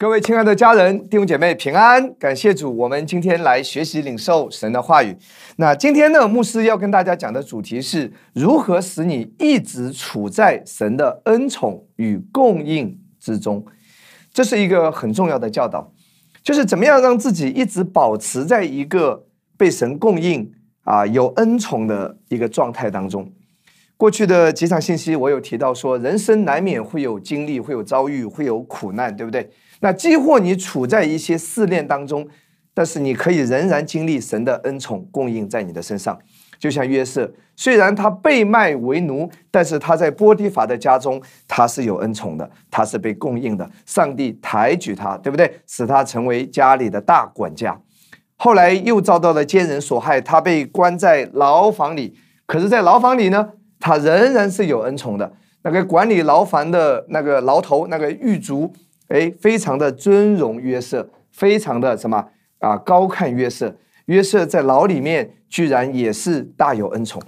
[0.00, 5.16] 各位亲爱的家人、弟兄姐妹平安，感谢主，我们今天来学习领受神的话语。
[5.56, 13.66] 那今天呢，牧师要跟大家讲的主题是如何使你一直处在神的恩宠与供应之中。
[14.32, 15.92] 这是一个很重要的教导，
[16.44, 19.26] 就是怎么样让自己一直保持在一个
[19.56, 20.52] 被神供应
[20.84, 23.32] 啊有恩宠的一个状态当中。
[23.96, 29.50] 过去的几场信息，我有提到说，人生难免会有经历，会有遭遇，会有苦难，对不对？
[29.80, 32.26] 那几乎你处在一些试炼当中，
[32.74, 36.18] 但是你可以仍然经历神的恩宠供应在你的身上。
[36.58, 43.70] 就像约瑟，虽然他被卖为奴，但是他在波提法的家中，他是有恩宠的，他是被供应的。
[43.86, 45.60] 上帝抬举他，对不对？
[45.68, 47.80] 使他成为家里的大管家。
[48.36, 52.16] 后来又遭到了奸人所害，他被关在牢房里。
[52.46, 55.32] 可是，在牢房里呢，他仍然是有恩宠的。
[55.62, 58.72] 那个管理牢房的那个牢头，那个狱卒。
[59.08, 62.76] 哎，非常的尊荣约瑟，非常的什么啊？
[62.76, 63.76] 高看约瑟。
[64.06, 67.20] 约瑟在牢里面居然也是大有恩宠。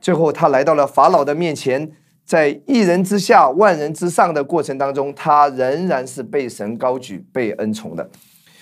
[0.00, 1.90] 最后他来到了法老的面前，
[2.24, 8.08] 在一人之下万人之上的过程当中，他仍然是被神高举、被恩宠的。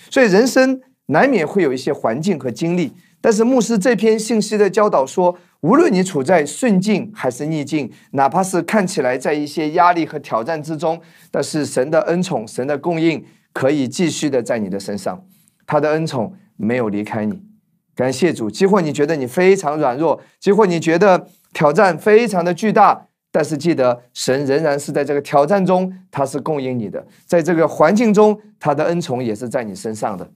[0.09, 5.37] 所以人生难免会有一些环境和经历，但是牧师这篇信息的教导说。
[5.61, 15.25] 无论你处在顺境还是逆境，哪怕是看起来在一些压力和挑战之中，但是神的恩宠、神的供应可以继续的在你的身上，
[15.65, 17.41] 他的恩宠没有离开你。
[17.95, 18.51] 感谢主。
[18.51, 30.31] 几乎你觉得你非常软弱，几乎你觉得挑战非常的巨大，但是记得神仍然是在这个挑战中，他是供应你的，在这个环境中，他的恩宠也是在你身上的。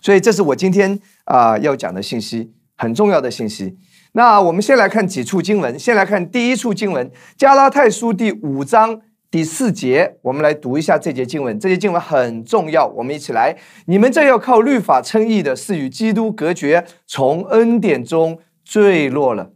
[0.00, 3.78] 所以这是我今天啊要讲的信息，很重要的信息。
[4.16, 7.04] 那我们先来看几处经文，先来看第一处经文，
[7.36, 11.58] 《加拉太书》第五章第四节，我们来读一下这节经文。
[11.58, 13.56] 这节经文很重要，我们一起来。
[13.86, 19.50] 你们这要靠律法称义的，是与基督隔绝，从恩典中坠落了。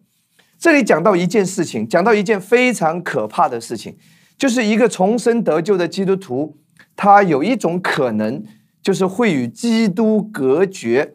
[0.58, 3.96] 这里讲到一件事情，讲到一件非常可怕的事情，
[4.36, 6.56] 就是一个重生得救的基督徒，
[6.96, 8.42] 他有一种可能，
[8.82, 11.14] 就是会与基督隔绝，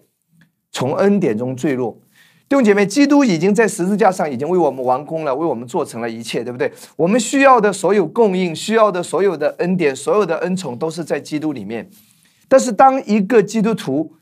[0.71, 1.99] 从恩典中坠落。
[2.53, 6.71] 弟兄姐妹，基督已经在十字架上已经为我们完工了，为我们做成了一切，对不对？
[6.95, 11.89] 我们需要的所有供应，需要的所有的恩典，所有的恩宠，都是在基督里面。
[12.47, 14.13] 但是，当一个基督徒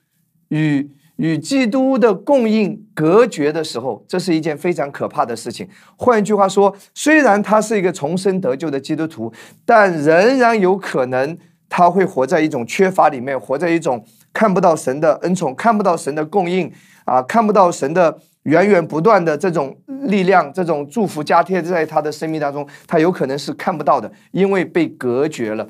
[0.48, 5.68] 与与基督的供应隔绝的时候，这是一件非常可怕的事情。
[5.98, 9.34] 换一句话说，虽然他是一个重生得救的基督徒，
[9.66, 11.38] 但仍然有可能
[11.68, 16.72] 他会活在一种缺乏里面，活在一种看不到神的恩宠，看不到神的供应。
[17.04, 25.68] 啊，看不到神的源源不断的这种力量，这种祝福加贴在他的生命当中，他有可能是看不到的，因为被隔绝了。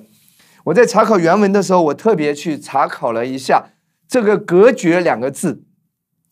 [0.66, 3.64] 我在查考原文的时候，我特别去查考了一下
[4.10, 5.64] 这个“隔绝”两个字，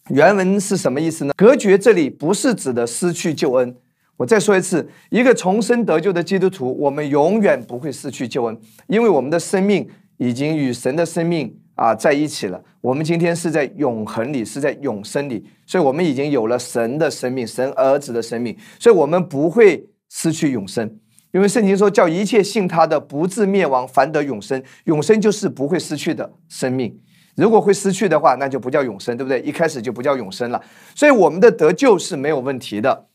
[0.10, 1.34] 原文是什么意思呢？
[1.38, 3.74] 隔绝这里不是指的失去救恩。
[4.18, 11.58] 我再说一次，一个重生得救的基督徒，我们永远不会失去救恩，因为我们的生命已经与神的生命。
[11.80, 12.62] 啊，在一起了。
[12.82, 21.00] 我们今天是在永恒里，是在永生里，所以我们已经有了神的生命，神儿子的生命，所以我们不会失去永生。
[21.32, 24.62] 因为圣经说，叫一切信他的不至灭亡，反得永生。
[24.86, 27.00] 永生就是不会失去的生命。
[27.36, 29.40] 如果会失去的话，那就不叫永生，对不对？
[29.40, 30.62] 一开始就不叫永生了。
[30.94, 33.06] 所以我们的得救是没有问题的。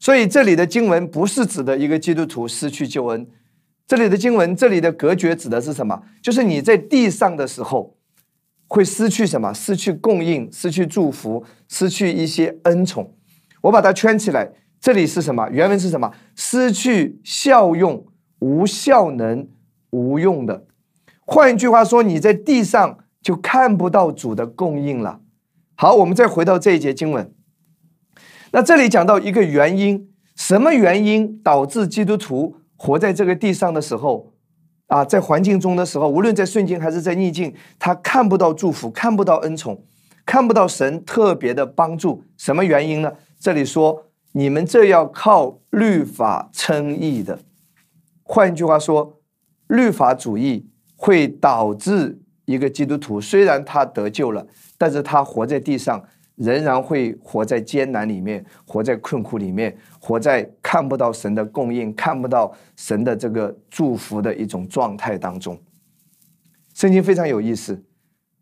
[0.00, 3.24] 所以这里的经文不是指的一个基督徒失去救恩。
[3.86, 6.02] 这里的经文，这里的隔绝指的是什么？
[6.20, 7.96] 就是你在地上的时候。
[8.70, 9.52] 会失去什么？
[9.52, 13.16] 失去供应，失去祝福，失去一些恩宠。
[13.62, 15.48] 我把它圈起来，这里是什么？
[15.50, 16.12] 原文是什么？
[16.36, 18.06] 失去效用，
[18.38, 19.48] 无效能，
[19.90, 20.66] 无用的。
[21.26, 25.20] 换一句话说，你在地上就看不到主的供应了。
[25.74, 27.34] 好，我们再回到这一节经文。
[28.52, 34.29] 那这里讲到一个原因，什么原因导致基督徒活在这个地上的时候？
[34.90, 39.84] 啊，在环境中的时候，无论在顺境还是在逆境，他看不到祝福，看不到恩宠，
[40.26, 42.24] 看不到神特别的帮助。
[42.36, 43.12] 什么原因呢？
[43.38, 47.38] 这里说，你们这要靠律法称义的。
[48.24, 49.20] 换句话说，
[49.68, 54.44] 律法主义会导致一个基督徒，虽然他得救了，
[54.76, 56.04] 但是他活在地上。
[56.40, 65.58] 仍然会活在艰难里面，活在困苦里面，活在看不到神的供应、看不到神的这个祝福的一种状态当中。
[66.72, 67.84] 圣经非常有意思，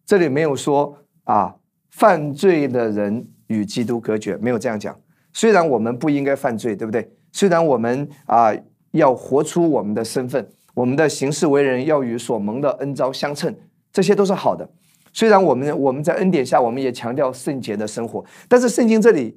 [0.07, 1.57] 这里没有说啊，
[1.91, 4.97] 犯罪的人与基督隔绝，没有这样讲。
[5.33, 7.11] 虽然我们不应该犯罪，对不对？
[7.33, 8.53] 虽然我们啊
[8.93, 13.53] 要活出我们的身份，我们的行事为人要与所蒙的恩招相称，
[13.93, 14.71] 这些都是好的。
[15.19, 19.37] 虽然我们我们在恩典下，我们也强调圣洁的生活，但是圣经这里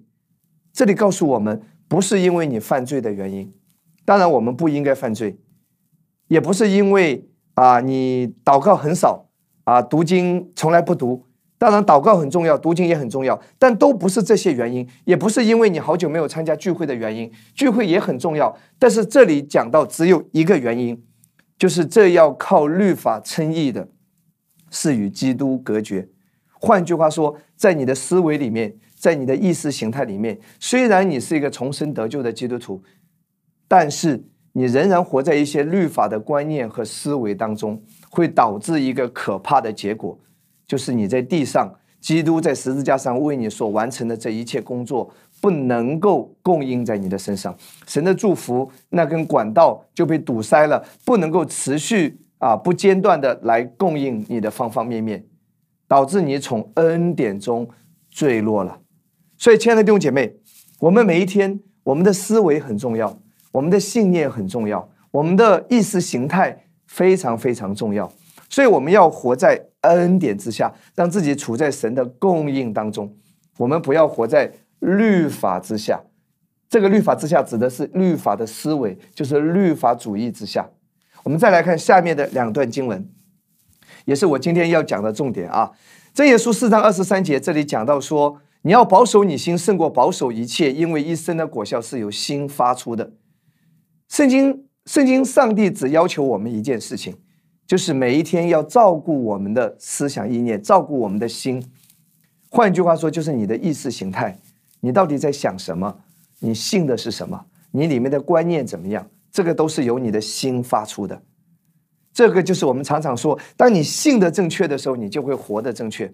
[0.71, 3.51] 这里告诉我们，不是因为你犯罪的原因。
[4.05, 5.39] 当然，我们不应该犯罪，
[6.27, 9.25] 也不是因为啊你祷告很少
[9.63, 11.25] 啊读经从来不读。
[11.57, 17.31] 当然，祷告很重要，读经也很重要，但都不是这些原因，也不是因为你好久没有参加聚会的原因。
[17.55, 21.03] 聚会也很重要，但是这里讲到只有一个原因，
[21.57, 23.87] 就是这要靠律法称义的。
[24.71, 26.09] 是与基督隔绝。
[26.53, 32.81] 换句话说，在你的思维里面，在你的意识形态里面，虽然你是一个重生得救的基督徒，
[33.67, 34.23] 但是
[34.53, 40.19] 你仍然活在一些律法的观念和思维当中，会导致一个可怕的结果，
[40.67, 47.57] 就是你在地上，基督在十字架上为你所完成的这一切工作，不能够供应在你的身上，
[47.87, 52.19] 神的祝福那根管道就被堵塞了，不能够持续。
[52.41, 55.23] 啊，不间断的来供应你的方方面面，
[55.87, 57.69] 导致你从恩典中
[58.09, 58.79] 坠落了。
[59.37, 60.35] 所以，亲爱的弟兄姐妹，
[60.79, 63.15] 我们每一天，我们的思维很重要，
[63.51, 68.11] 我们的信念很重要，我们的意识形态非常非常重要。
[68.49, 73.15] 所以，我们要活在恩典之下，让自己处在神的供应当中。
[73.59, 76.01] 我们不要活在律法之下。
[76.67, 80.67] 这个律法之下，指的是律法的思维，就是律法主义之下。
[81.23, 83.07] 我们再来看下面的两段经文，
[84.05, 85.71] 也是我今天要讲的重点啊。
[86.13, 93.13] 箴言书四章二十三节，这里讲到说，你要保守你心，胜过保守一切，因为一生的果效是由心发出的。
[94.09, 97.15] 圣经，圣经，上帝只要求我们一件事情，
[97.65, 101.63] 就是每一天要照顾我们的思想意念，照顾我们的心。
[102.49, 104.37] 换句话说，就是你的意识形态，
[104.81, 105.99] 你到底在想什么？
[106.39, 107.45] 你信的是什么？
[107.71, 109.07] 你里面的观念怎么样？
[109.31, 111.21] 这个都是由你的心发出的，
[112.13, 116.07] 这个就是我们常常说，当你信的正确的时候，你就会活得正确；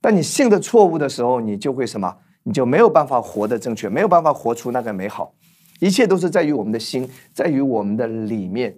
[0.00, 2.16] 当你信的错误的时候，你就会什么？
[2.44, 5.34] 你就没有办法活得正确，没有办法活出那个美好。
[5.80, 8.76] 一切都是在于我们的心，在于我们的里面。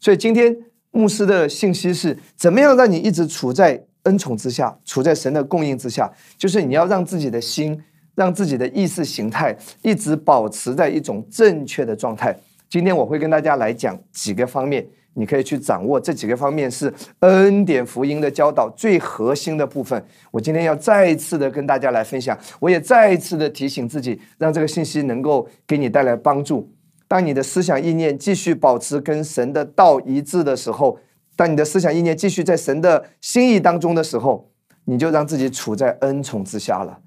[0.00, 0.56] 所以今天
[0.90, 6.12] 牧师的信息是：怎么样让你一直处在恩宠之下，处在神的供应之下？
[6.36, 7.80] 就是你要让自己的心，
[8.14, 12.36] 让自己的意识形态一直保持在一种正确的状态。
[12.74, 20.04] 今天我会跟大家来讲几个方面，你可以去掌握这几个方面是恩典福音的教导最核心的部分。
[20.32, 26.68] 我今天要再一次的跟大家来分享，我也再一次的提醒自己，让这个信息能够给你带来帮助。
[27.06, 30.98] 当你的思想意念继续保持跟神的道一致的时候，
[31.36, 34.50] 当你的思想意念继续在神的心意当中的时候，
[34.86, 36.98] 你就让自己处在恩宠之下了。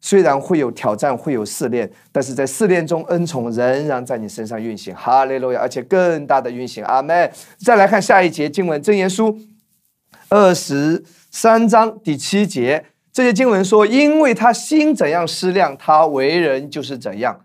[0.00, 4.94] 虽然会有挑战，会有试炼，但是在试炼中，恩宠仍然在你身上运行。
[4.94, 5.60] 哈利路亚！
[5.60, 6.84] 而且更大的运行。
[6.84, 7.30] 阿门。
[7.58, 9.32] 再来看下一节经文，《真言书》
[10.28, 17.40] 二十三章第七节，这些经文说：“因为他心怎样思量，他为人就是怎样。”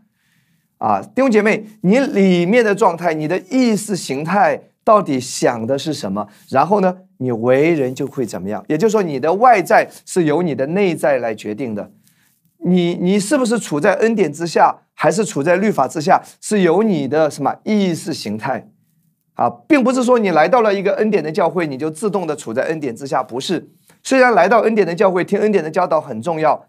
[0.78, 6.28] 啊，弟兄姐妹，你里面的状态，你的意识形态到底想的是什么？
[6.50, 8.64] 然后呢，你为人就会怎么样？
[8.68, 11.92] 也就是说，你的外在是由你的内在来决定的。
[12.64, 16.22] 你你是不是处在恩典之下，还是处在律法之下？
[16.40, 18.68] 是由你的什么意识形态
[19.34, 23.24] 啊，并不是说你来到了一个恩典的教会，你就自动的处在恩典之下。
[23.24, 23.70] 不是，
[24.04, 26.68] 虽然来到恩典的教会听恩典的教导很重要，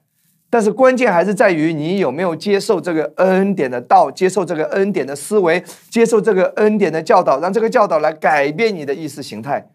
[0.49, 9.69] 但是关键还是在于你有没有接受这个恩典的道，接受这个恩典的思维，接受这个恩典的教导，让这个教导来改变你的意识形态。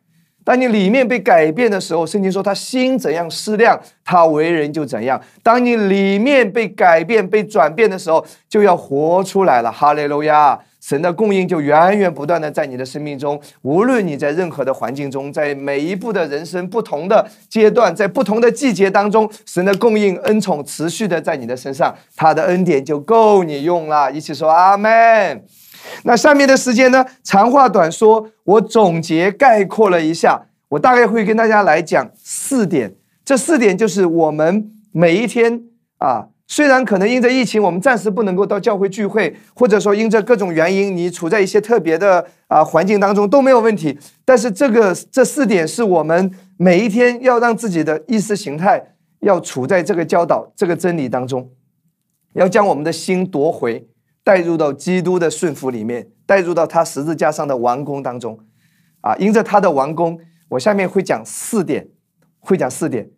[0.48, 5.22] 当你里面被改变的时候，圣经说他心怎样思量，他为人就怎样。
[5.44, 9.70] 当你里面被改变、被转变的时候，就要活出来了。
[9.70, 10.58] 哈利路亚！
[10.80, 24.10] 神的供应就源源不断的在你的生命中，无论你在任何的环境中，在每一步的人生不同的阶段，在不同的季节当中，神的供应恩宠持续的在你的身上，他的恩典就够你用了。
[24.10, 25.44] 一起说阿门。
[26.04, 27.06] 那下面的时间呢？
[27.24, 32.96] 长话短说，我总结概括了一下，我大概会跟大家来讲四点。
[33.26, 35.64] 这四点就是我们每一天
[35.98, 44.00] 啊，虽然可能因着疫情，我们暂时不能够到教会聚会，或者说因着各种原因，你处在一些特别的啊环境当中都没有问题。
[44.24, 48.82] 但是这个这四点是我们每一天要让自己的意识形态
[49.20, 51.50] 要处在这个教导、这个真理当中，
[52.34, 53.88] 要将我们的心夺回。
[54.28, 58.38] 带入到基督的顺服里面，带入到他十字架上的完工当中，
[59.00, 60.20] 啊，因着他的完工，
[60.50, 61.88] 我下面会讲四点，
[62.42, 63.10] 会讲四点，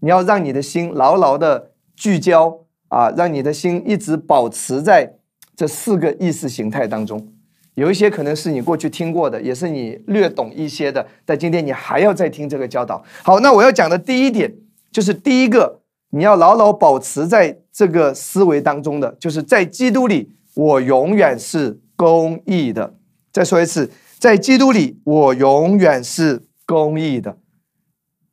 [0.00, 5.14] 你要让你的心牢牢的聚焦啊，让你的心一直保持在
[5.54, 7.28] 这四个意识形态当中，
[7.74, 13.04] 有一些可能是你过去听过的，也是你略懂一些的，但今天你还要再听这个教导。
[13.22, 14.52] 好，那我要讲的第一点
[14.90, 22.94] 就是第一个，你要牢牢保持在这个思维当中的，就是在基督里，我永远是公义的。
[23.32, 27.38] 再说一次，在基督里，我永远是公义的。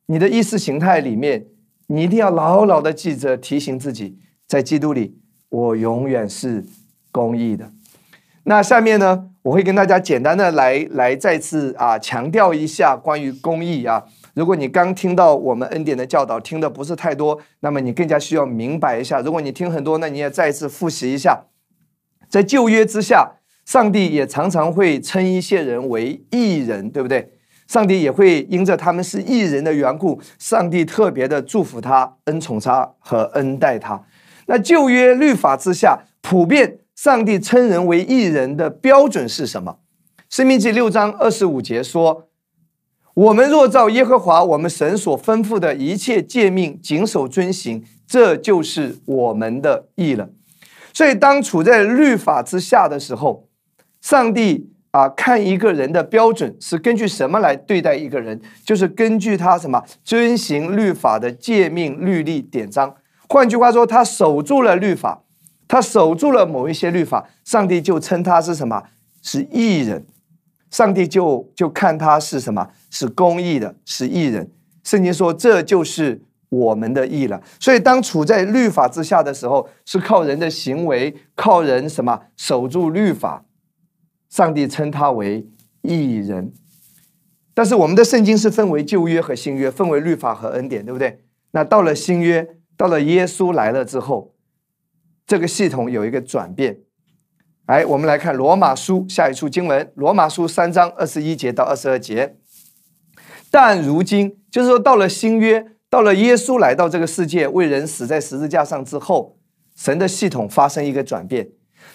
[0.06, 1.46] 你的意识形态里面，
[1.86, 4.18] 你一定要牢牢的记着，提醒自己，
[4.48, 5.16] 在基督里，
[5.50, 6.66] 我永远是
[7.12, 7.70] 公义的。
[8.42, 9.30] 那下面呢？
[9.42, 14.02] 我会跟大家简单的来来再次啊强调一下关于公义啊。
[14.34, 19.20] 如果你刚听到我们恩典的教导，听的不是太多，那么你更加需要明白一下。
[19.20, 21.44] 如果你听很多，那你也再次复习一下。
[22.28, 23.30] 在旧约之下，
[23.64, 27.32] 上帝也常常会称一些人为义人，对不对？
[27.66, 34.00] 上帝也会因着他们是义人的缘故，上帝特别的祝福他、恩宠他和恩待他。
[34.46, 36.78] 那旧约律法之下，普遍。
[36.96, 39.80] 上帝称人为义人的标准是什么？
[40.30, 42.30] 生命记六章二十五节说
[43.12, 50.30] ：“我们若照耶和华我们神所吩咐的一切诫命谨守遵行，这就是我们的义了。”
[50.96, 53.46] 所以，当处在律法之下的时候，
[54.00, 58.40] 上帝啊，看一个人的标准是根据什么来对待一个人？
[58.64, 62.94] 就是根据他什么遵行律法的诫命、律例、典章。
[63.28, 65.22] 换句话说，他守住了律法。
[65.68, 68.82] 他守住了某一些律法，上帝就称他是什么？
[69.20, 70.06] 是义人。
[70.70, 72.70] 上帝就就看他是什么？
[72.88, 74.50] 是公义的，是义人。
[74.82, 77.42] 圣经说，这就是我们的义了。
[77.60, 83.44] 所以，当处在律法之下的时候，是靠人的行为，靠人什么守住律法，
[84.28, 85.48] 上帝称他为
[85.82, 86.52] 义人。
[87.54, 91.20] 但是，我们的圣经是分为旧约和新约，分为律法和恩典，对不对？
[91.52, 94.34] 那到了新约，到了耶稣来了之后。
[95.26, 96.78] 这个系统有一个转变，
[97.64, 102.36] 哎，我们来看罗马书下一处经文，罗马书三章二十一节到二十二节。
[103.50, 109.38] 但如今，就是说到了新约，到了耶稣来到这个世界为人死在十字架上之后，
[109.74, 111.48] 神的系统发生一个转变，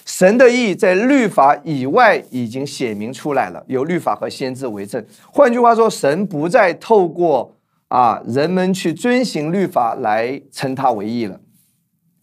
[0.08, 5.06] 神的意在律法以外已经写明出来了，有律法和先知为证。
[5.32, 7.56] 换句话说，神不再透过
[7.90, 11.40] 啊人们去遵行律法来称他为义了。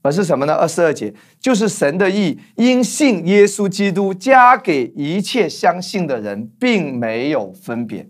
[0.02, 0.54] 而是什么呢？
[0.54, 8.08] 二十二节就是神的意，因信耶稣基督加给一切相信的人，并没有分别。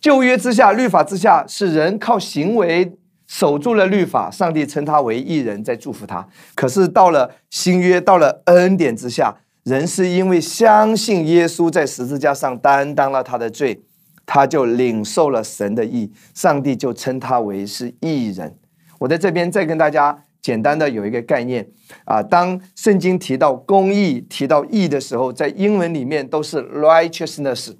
[0.00, 6.26] 旧约之下，律法之下，是人靠行为守住了律法，上帝称他为义人，在祝福他。
[6.54, 13.82] 可是到了新约，到了恩典之下，人是因为相信耶稣在十字架上担当了他的罪，
[14.24, 18.56] 他就领受了神的义，上帝就称他为是义人。
[18.98, 20.24] 我在这边再跟大家。
[20.42, 21.68] 简单的有一个概念
[22.06, 27.74] 啊，当圣经提到公义、提到义的时候，在英文里面都是 righteousness。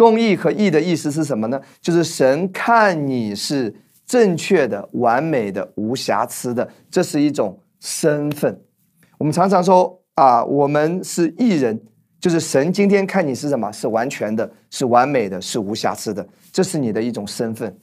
[0.00, 1.60] 公义和义的意思是什么呢？
[1.78, 3.74] 就是神看你是
[4.06, 8.58] 正确的、完美的、无瑕疵的，这是一种身份。
[9.18, 11.78] 我们常常说啊，我们是义人，
[12.18, 13.70] 就是神今天看你是什么？
[13.70, 17.78] 是完全的、是完美的、是无瑕疵的，这是你的一种身份。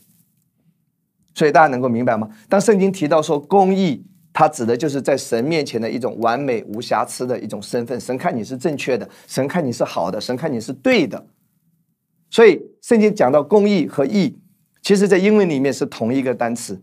[1.36, 2.28] 所以大家能够明白吗？
[2.50, 8.00] 当圣经提到说公义，它指的就是在神面前的一种完美无瑕疵的一种身份。
[8.00, 11.24] 神看你是正确的，神看你是好的，神看你是对的。
[12.30, 14.38] 所以圣经讲到公义和义，
[14.82, 16.82] 其实在英文里面是同一个单词，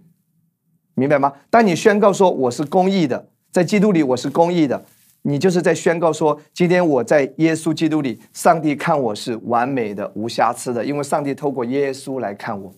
[0.94, 1.32] 明白吗？
[1.50, 4.84] 当你宣告说我是公义的，在基督里我是公义的，
[5.22, 12.74] 你就是在宣告说，今天我在耶稣基督里，上帝看我是完美的、无瑕疵的，因为上帝透过耶稣来看我。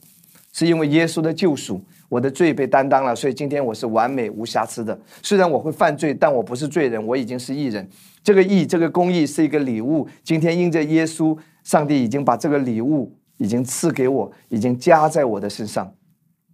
[0.52, 4.98] 是因为耶稣的救赎，我的罪被担当了，所以今天我是完美无瑕疵的。
[5.22, 7.86] 虽然我会犯罪，但我不是罪人，我已经是义人。
[8.26, 10.08] 这个义，这个公义是一个礼物。
[10.24, 15.94] 今天因着耶稣，上帝已经把这个礼物已经赐给我，已经加在我的身上。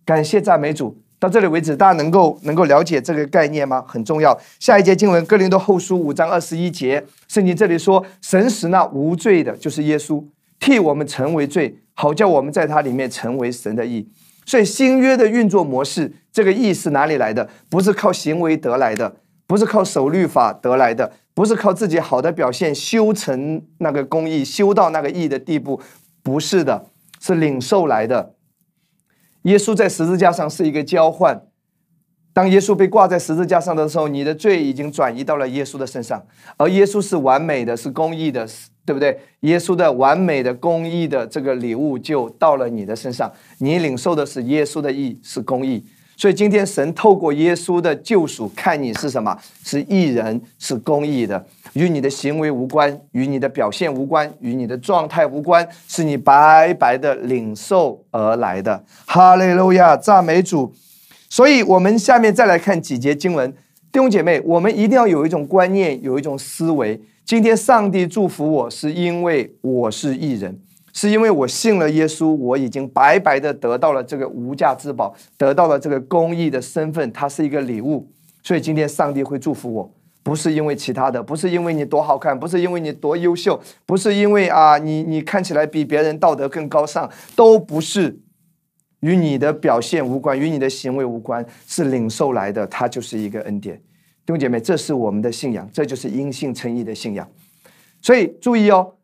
[0.05, 1.01] 感谢赞美主。
[1.19, 3.83] 到这里为止，大家能够能够了解这个概念吗？
[3.89, 4.39] 很重要。
[4.61, 10.23] 下一节经文，哥林多后书五章二十一节，圣经这里说：“神使那无罪的，就是耶稣，
[10.61, 14.07] 替我们成为罪。”好叫我们在它里面成为神的义，
[14.45, 17.49] 所以新约的运作模式，这个义是哪里来的？
[17.71, 19.17] 不是靠行为得来的，
[19.53, 25.79] 不是靠守律法得来的，不是靠自己好的表现修成那个公义，修到那个义的地步，
[26.23, 26.87] 不是的，
[27.21, 28.33] 是领受来的。
[29.43, 31.43] 耶稣在十字架上是一个交换，
[32.33, 36.25] 当耶稣被挂在十字架上的时候，你的罪已经转移到了耶稣的身上，
[36.57, 38.49] 而耶稣是完美的，是公义的。
[38.85, 39.17] 对不对？
[39.43, 45.85] 耶稣的完美的公义的这个礼物就到了你的身上，你领受的是耶稣的义，是公义。
[46.17, 58.85] 所以今天神透过耶稣的救赎，看你是什么，是义人，是公义的，与你的行为无关，与你的表现无关，与你的状态无关，是你白白的领受而来的。
[59.07, 60.73] 哈利路亚，赞美主。
[61.29, 63.51] 所以，我们下面再来看几节经文，
[63.91, 67.01] 弟兄姐妹，我们一定要有一种观念，有一种思维。
[67.25, 70.61] 今天上帝祝福我，是因为我是义人。
[70.93, 78.11] 是因为我信了耶稣，我已经白白的得到了这个无价之宝，得到了这个公义的身份，它是一个礼物。
[78.43, 88.21] 所以今天上帝会祝福我，不是因为其他的，不是因为你多好看，不是因为你多优秀，不是因为啊你你看起来比别人道德更高尚，都不是
[89.01, 93.77] 与你的表现无关，与你的行为无关，是领受来的，它就是一个恩典。
[93.77, 97.27] 弟兄姐妹，这是我们的信仰，这就是因信称义的信仰。
[98.03, 98.95] 所以注意哦。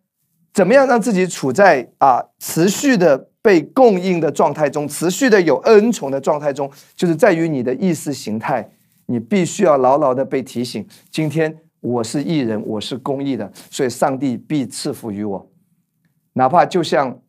[0.59, 8.69] 怎么样让自己处在啊持续的被供应的状态中，持续的有恩宠的状态中，就是在于你的意识形态，
[9.07, 15.49] 你必须要牢牢的被提醒：今天我是艺人，我是公益的，所以上帝必赐福于我。
[16.33, 17.21] 哪怕就像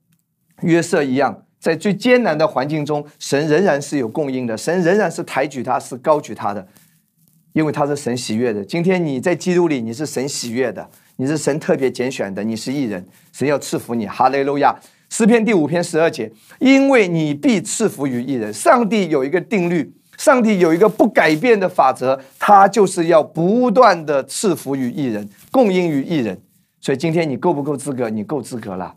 [0.64, 6.68] 约瑟一样，在最艰难的环境中，神仍然是有供应的，神仍然是抬举他，是高举他的，
[7.54, 8.66] 因为他是神喜悦的。
[8.66, 10.90] 今天你在基督里，你是神喜悦的。
[11.22, 14.08] 你是神特别拣选的，你是艺人，神要赐福你。
[14.08, 14.74] 哈利路亚！
[15.10, 18.54] 诗篇第五篇十二节，因为你必赐福于艺人。
[18.54, 26.42] 上帝有一个定律，上帝有一个不改变的法则，他就是要不断的赐福于艺人，供应于艺人。
[26.80, 28.10] 所以今天你够不够资格？
[28.10, 28.96] 你够资格了。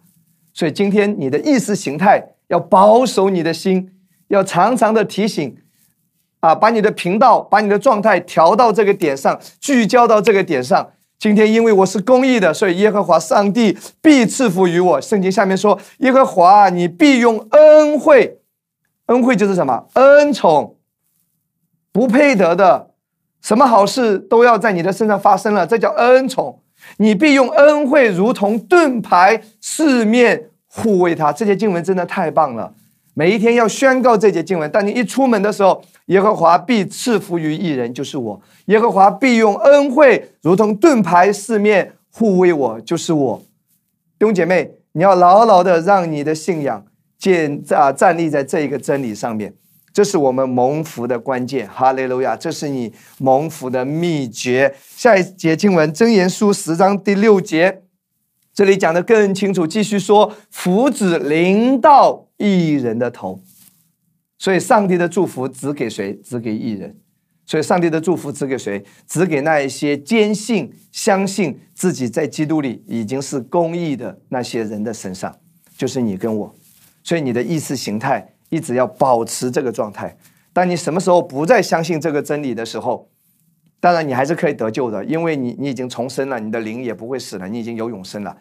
[0.54, 3.90] 所以今天你的意识形态要保守你的心，
[4.28, 5.56] 要常常的提醒
[6.38, 10.92] 啊，把你的频道，把你的状态调到这个点上，聚焦到这个点上。
[11.22, 15.00] 今天因为我是公义的，所以耶和华上帝必赐福于我。
[15.00, 18.40] 圣经下面说：“耶和华，你必用恩惠，
[19.06, 19.86] 恩惠就是什么？
[19.92, 20.78] 恩宠，
[21.92, 22.90] 不配得的，
[23.40, 26.60] 什么好事都要在你的身上发生了，这叫恩宠。
[26.96, 31.32] 你必用恩惠，如同盾牌，四面护卫他。
[31.32, 32.74] 这些经文真的太棒了。”
[33.14, 43.42] 每一天要宣告这节经文，当你一出门的时候，耶和华必赐福于一人，就是我；耶和华必用恩惠，如同盾牌四面护卫我，就是我。
[44.18, 46.84] 弟兄姐妹，你要牢牢的让你的信仰
[47.18, 49.52] 建啊站立在这一个真理上面，
[49.92, 51.68] 这是我们蒙福的关键。
[51.68, 54.74] 哈利路亚，这是你蒙福的秘诀。
[54.96, 57.82] 下一节经文，箴言书十章第六节。
[58.54, 63.40] 这里讲的更清楚，继续说福祉临到艺人的头，
[64.38, 66.14] 所以上帝的祝福只给谁？
[66.24, 66.96] 只给艺人。
[67.44, 68.82] 所以上帝的祝福只给谁？
[69.06, 75.36] 只给那一些坚信、相信自己在基督里已经是公义的那些人的身上，
[75.76, 76.54] 就是你跟我。
[77.02, 80.16] 所以你的意识形态一直要保持这个状态。
[80.52, 83.10] 当你什么时候不再相信这个真理的时候，
[83.80, 88.34] 当然，你还是可以得救的，因为你你已经重生了，你的灵也不会死了，你已经有永生了。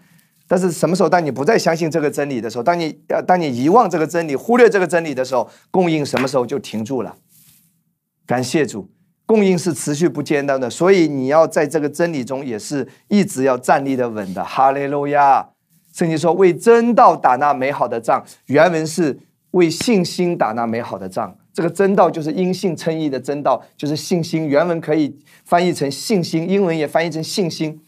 [0.52, 7.16] 但是什么时候，当你不再相信这个真理的时候，当你呃，当你遗忘这个真理、忽略这个真理的时候，供应什么时候就停住了？
[8.28, 8.90] 感谢主，
[9.26, 14.44] 供应是持续不间断的，所以你要在这个真理中也是一直要站立的稳的。
[14.44, 15.48] 哈利路亚！
[15.94, 19.18] 圣经说：“为真道打那美好的仗。”原文是
[19.52, 21.34] 为信心打那美好的仗。
[21.54, 24.48] 这个真道就是因信称义的真道，就是信心。
[24.50, 27.80] 原文可以翻译成信心，英文也翻译成信心。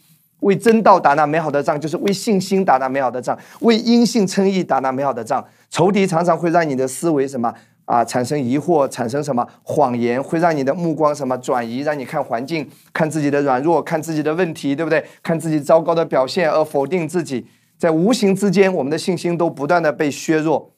[0.44, 5.44] 为真道打那美好的仗，就是为信心打那美好的仗，为因信称义打那美好的仗。
[5.70, 7.52] 仇敌常常会让你的思维什么
[7.86, 15.04] 啊产生疑惑，产生什么谎言，会让你的目光什么转移，让你看环境，看自己的软弱，看自己的问题，对不对？
[15.24, 20.73] 看自己糟糕的表现而否定自己，在无形之间，我们的信心都不断的被削弱。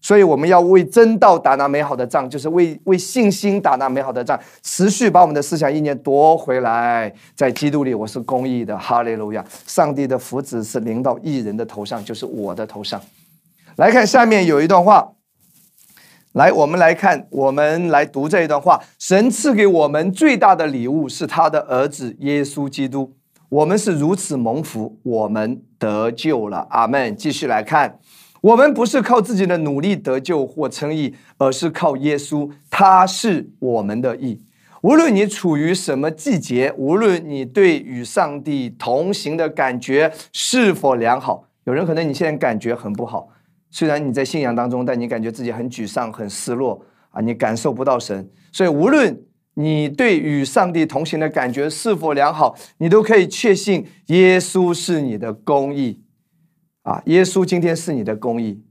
[0.00, 7.12] 所以我们要为真道打那美好的仗，就是为为信心打那美好的仗，持续把我们的思想意念夺回来。
[7.34, 9.44] 在基督里，我是公义的，哈利路亚！
[9.66, 13.00] 上帝的福祉是临到一人的头上，就是我的头上。
[13.74, 15.12] 来看下面有一段话，
[16.32, 18.80] 来，我们来看，我们来读这一段话。
[19.00, 23.14] 神赐给我们最大的礼物是他的儿子耶稣基督，
[23.48, 26.68] 我们是如此蒙福，我们得救了。
[26.70, 27.16] 阿门。
[27.16, 27.98] 继续来看。
[28.40, 34.40] 我们不是靠自己的努力得救或称义，而是靠耶稣，他是我们的义。
[34.82, 43.28] 无论你处于什么季节，无论你对与上帝同行的感觉是否良好，有人可能你现在感觉很不好，
[43.70, 48.30] 虽然你在信仰当中，但你感觉自己很沮丧、很失落啊，你感受不到神。
[48.52, 49.20] 所以，无论
[49.54, 56.00] 你对与上帝同行的感觉是否良好，你都可以确信耶稣是你的公义。
[56.88, 58.62] 啊，耶稣今天是你的公义，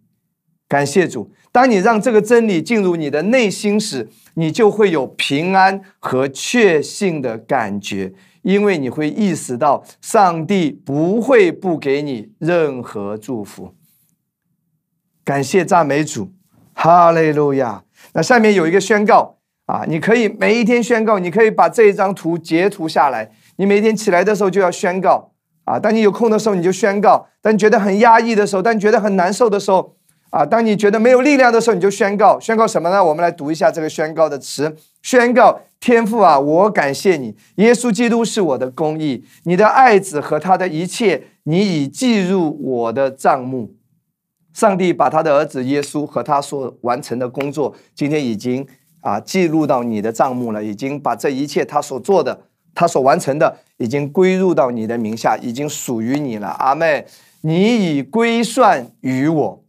[0.68, 13.76] 感谢主，当你让这个真理进入你的内心时，你就会有平安和确信的感觉，因为你会意识到上帝不会不给你任何祝福。
[15.24, 16.32] 感谢赞美主，
[16.74, 17.84] 哈利路亚。
[18.14, 25.34] 那下面有一个宣告啊，你可以每一天宣告，你可以把这一张图截图下来，你每天起来的时候就要宣告
[25.68, 25.78] 啊。
[25.78, 29.94] 当你有空的时候，你就宣告；当你觉得很压抑的时候，当你觉得很难受的时候。
[30.30, 33.02] 啊，当你觉得没有力量的时候，你就宣告，宣告什么呢？
[33.02, 43.74] 我们来读一下这个宣告的词：宣告天父啊，我感谢你，耶稣基督是我的公义，你的爱子和他的一切，你已记入我的账目。
[44.54, 48.68] 上帝把他的儿子耶稣和他所完成的工作，今天已经
[49.00, 52.42] 啊记录到你的账目了，已经把这一切他所做的、
[52.80, 56.50] 他所完成的，已经归入到你的名下，已经属于你了。
[56.60, 57.08] 阿妹，
[57.42, 59.64] 你已归算于我。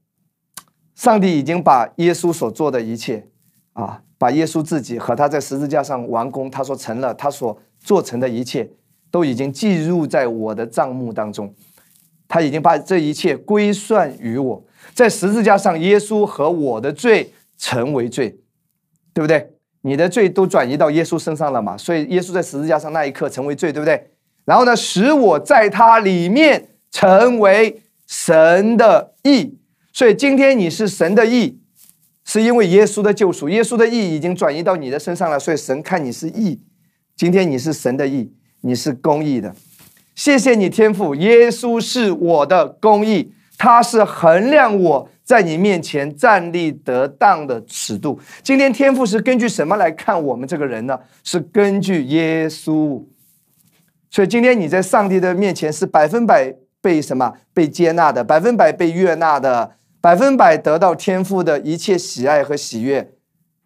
[0.95, 3.27] 上帝已经把耶稣所做的一切，
[3.73, 8.69] 啊，把耶稣自己和他在十字架上完工，他说成了，他所做成的一切，
[9.11, 11.55] 都已经记入在我的账目当中。
[12.29, 18.39] 他已经把这一切归算于我，在十字架上，耶稣和我的罪成为罪，
[19.15, 19.55] 对不对？
[19.89, 21.75] 你的罪都转移到耶稣身上了嘛？
[21.79, 24.11] 所以耶稣在十字架上那一刻成为罪，对不对？
[24.45, 29.59] 然后呢，使我在他里面成为神的义。
[29.93, 31.59] 所以今天你是神的义，
[32.25, 35.39] 是因为耶稣的救赎，耶稣的义已经转移到你的身上了。
[35.39, 36.61] 所以神看你是义，
[37.17, 39.55] 今天你是神的义，你是公义的。
[40.15, 48.19] 谢谢你天父，耶稣是我的公义，他是衡量我在你面前站立得当的尺度。
[48.43, 50.99] 今天天赋是根据什么来看我们这个人呢？
[51.23, 53.05] 是根据耶稣。
[54.09, 59.73] 所以今天你在上帝的面前是百分百被什么被接纳的，百分百被悦纳的。
[60.01, 63.11] 百分百得到天赋的一切喜爱和喜悦，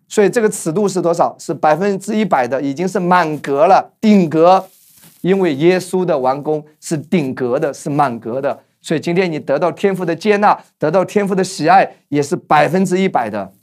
[0.09, 1.37] 所以这个尺度是多少？
[1.39, 4.67] 是百分之一百的，已经是满格了，顶格。
[5.21, 8.59] 因为耶稣的完工是顶格的，是满格的。
[8.83, 13.55] 所以今天你得到天赋的接纳，得到天赋的喜爱，也是百分之一百的。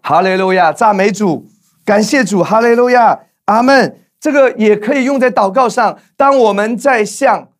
[0.00, 1.46] 哈利路亚，赞美主，
[1.84, 3.98] 感谢主，哈利路亚，阿门。
[4.18, 5.98] 这个也可以用在祷告上。
[6.16, 7.50] 当我们在向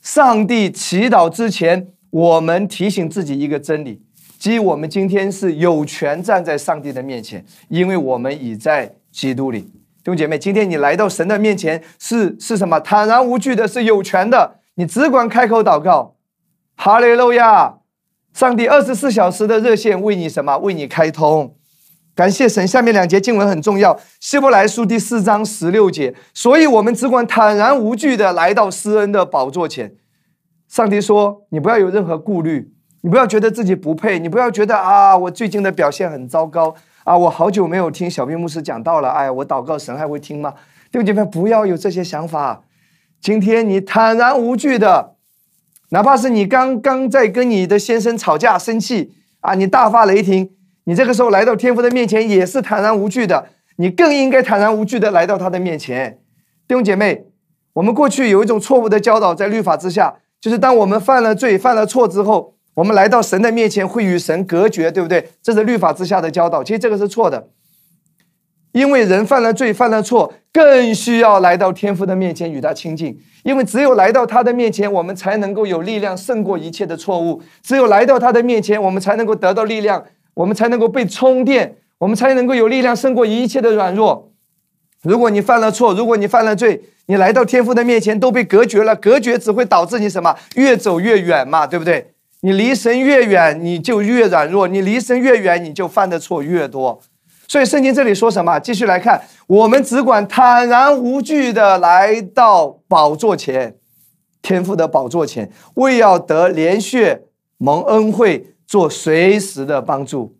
[0.00, 1.88] 上帝祈祷之前。
[2.12, 4.02] 我们提醒自己一个真理，
[4.36, 9.60] 即我们今天是有权站在上帝的面前，因为我们已在基督里。
[9.60, 12.80] 弟兄姐妹，今天你来到神的面前，是是什么？
[12.80, 14.56] 坦然无惧的，是有权的。
[14.80, 16.16] 你只管开口祷告，
[16.74, 17.80] 哈利路亚！
[18.32, 20.56] 上帝二十四小时的热线为你什么？
[20.56, 21.54] 为你开通。
[22.14, 22.66] 感谢神。
[22.66, 26.14] 下面两节经文很重要，《希伯来书》第四章十六节。
[26.32, 29.96] 所以我们只管坦然无惧的来到施恩的宝座前。
[30.66, 40.54] 上帝说：“你不要有任何顾虑，你不要觉得自己不配，你不要觉得啊，我最近的表现很糟糕啊，我好久没有听小兵牧师讲道了，哎，我祷告神还会听吗？
[40.90, 42.62] 弟兄姐妹，不要有这些想法。
[43.20, 45.16] 今天你坦然无惧的，
[45.90, 50.50] 哪怕是你刚刚在跟你的先生吵架生气啊，你大发雷霆，
[50.84, 56.18] 你这个时候来到天父的面前也是坦然无惧的，你更应该坦然无惧的来到他的面前。
[56.66, 57.26] 弟兄姐妹，
[57.74, 65.28] 我们过去有一种错误的教导，在律法之下。”就是当我们犯了罪、犯了错之后，我们来到神的面前会与神隔绝，对不对？
[65.42, 66.64] 这是律法之下的教导。
[66.64, 67.48] 其实这个是错的，
[68.72, 73.18] 因为人犯了罪、犯了错，更需要来到天父的面前与他亲近。
[73.42, 80.04] 因为只有来到他的面前，我们才能够有力量胜过一切的错误；只有来到他的面前，我们才能够得到力量，
[80.34, 84.30] 我们才能够被充电，我们才能够有力量胜过一切的软弱。
[85.02, 90.36] 如果你犯了错，如果你犯了罪，你来到天父的面前都被隔绝了，隔绝只会导致你什么？
[90.56, 92.12] 越走越远嘛，对不对？
[92.42, 97.00] 你离神越远，你就越软弱；你离神越远，你就犯的错越多。
[97.50, 98.60] 所以圣经这里说什么？
[98.60, 103.74] 继续来看，我们只管坦然无惧的来到宝座前，
[104.40, 107.22] 天父的宝座前，为要得连续
[107.58, 110.36] 蒙恩惠，做随时的帮助。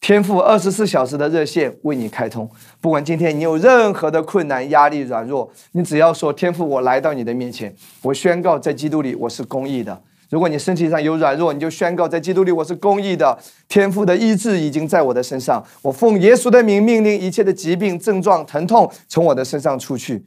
[0.00, 10.02] 天赋二十四小时的热线为你开通，不管今天你有任何的困难、压力、软弱，你只要说天赋，我来到你的面前，我宣告在基督里我是公义的。
[10.32, 13.38] 如果你身体上有软弱，你就宣告在基督里我是公义的。
[13.68, 20.24] 天赋的医治已经在我的身上，我奉耶稣的名命令一切的疾病、症状、疼痛从我的身上出去。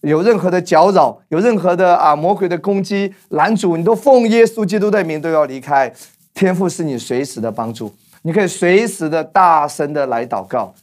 [0.00, 5.92] 有任何的搅扰，有任何的啊魔鬼的攻击拦阻，你都奉耶稣基督的名都要离开。
[6.34, 7.94] 天赋是你随时的帮助。
[8.22, 10.74] 你可以随时的大声的来祷告，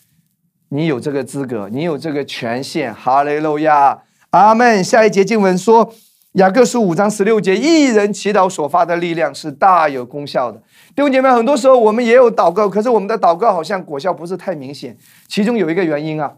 [0.69, 2.93] 你有这个资格，你有这个权限。
[2.93, 4.81] 哈利路亚，阿门。
[4.81, 5.93] 下一节经文说
[6.33, 10.57] ：“雅各书五章十六节，一人祈祷所发的力量是大有功效的。
[10.95, 14.95] 弟兄姐妹，很多时候我们也有祷告，可是我们的祷告好像果效不是太明显。
[15.27, 16.33] 其中有一个原因啊，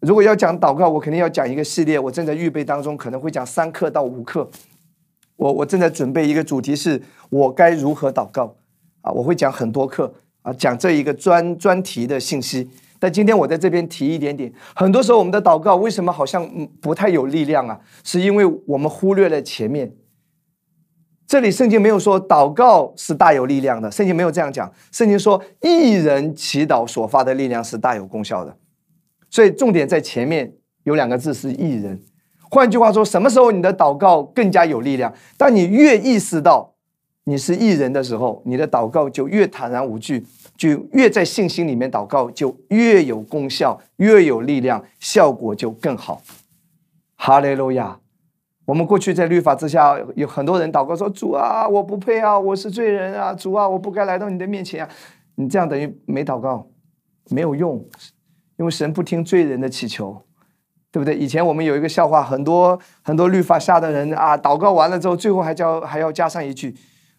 [0.00, 4.50] 如果要讲祷告，我肯定要讲一个系列，我正在预备当中，可能会讲三课到五课。
[5.36, 8.56] 我我正在准备一个主题，是我该如何祷告
[9.02, 9.12] 啊？
[9.12, 12.68] 我会讲很多课啊，讲这一个专专题的信息。
[12.98, 16.48] 但今天我在这边提一点点，很多时候我们的祷告为什么好像
[16.80, 17.78] 不太有力量啊？
[18.02, 19.94] 是因为我们忽略了前面。
[21.26, 24.72] 这里圣经没有说祷告是大有力量的，圣经没有这样讲。
[24.90, 28.56] 圣经说一人祈祷所发的力量是大有功效的，
[29.28, 30.50] 所以重点在前面
[30.84, 32.00] 有两个字是一人。
[32.50, 35.12] 换句话说，什么时候你的祷告更加有力量？
[35.36, 36.74] 当你越意识到
[37.24, 40.24] 你是艺人的时候，你的祷告就越坦然无惧。
[40.58, 46.20] 就越在信心里面祷告，就越有功效，越有力量，效果就更好。
[47.14, 48.00] 哈利路亚！
[48.66, 54.90] 我们过去在律法之下，有很多人祷告说：“主啊，我不配啊，我是罪人啊，主啊，我不该来到你的面前啊。”
[55.36, 56.68] 你这样等于没祷告，
[57.30, 57.82] 没有用，
[58.56, 60.24] 因为神不听罪人的祈求，
[60.90, 61.16] 对不对？
[61.16, 66.74] 以前我们有一个笑话，很多很多律法下的人啊，祷告完了之后，最后还叫还要加上一句。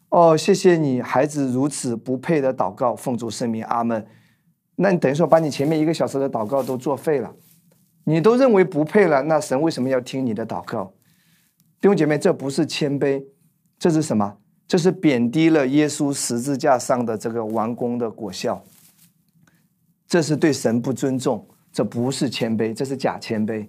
[0.09, 4.03] 哦，谢谢你，孩子如此不配的祷告，奉主圣名，阿门。
[4.75, 7.31] 那你等于说把你前面一个小时的祷告都作废了，
[8.05, 10.93] 你都认为不配了，那神为什么要听你的祷告？
[11.79, 13.23] 弟兄姐妹，这不是谦卑，
[13.77, 14.37] 这是什么？
[14.67, 18.63] 这是贬低了耶稣十字架上的这个完工的果效，
[20.07, 23.67] 这是对神不尊重，这不是谦卑，这是假谦卑。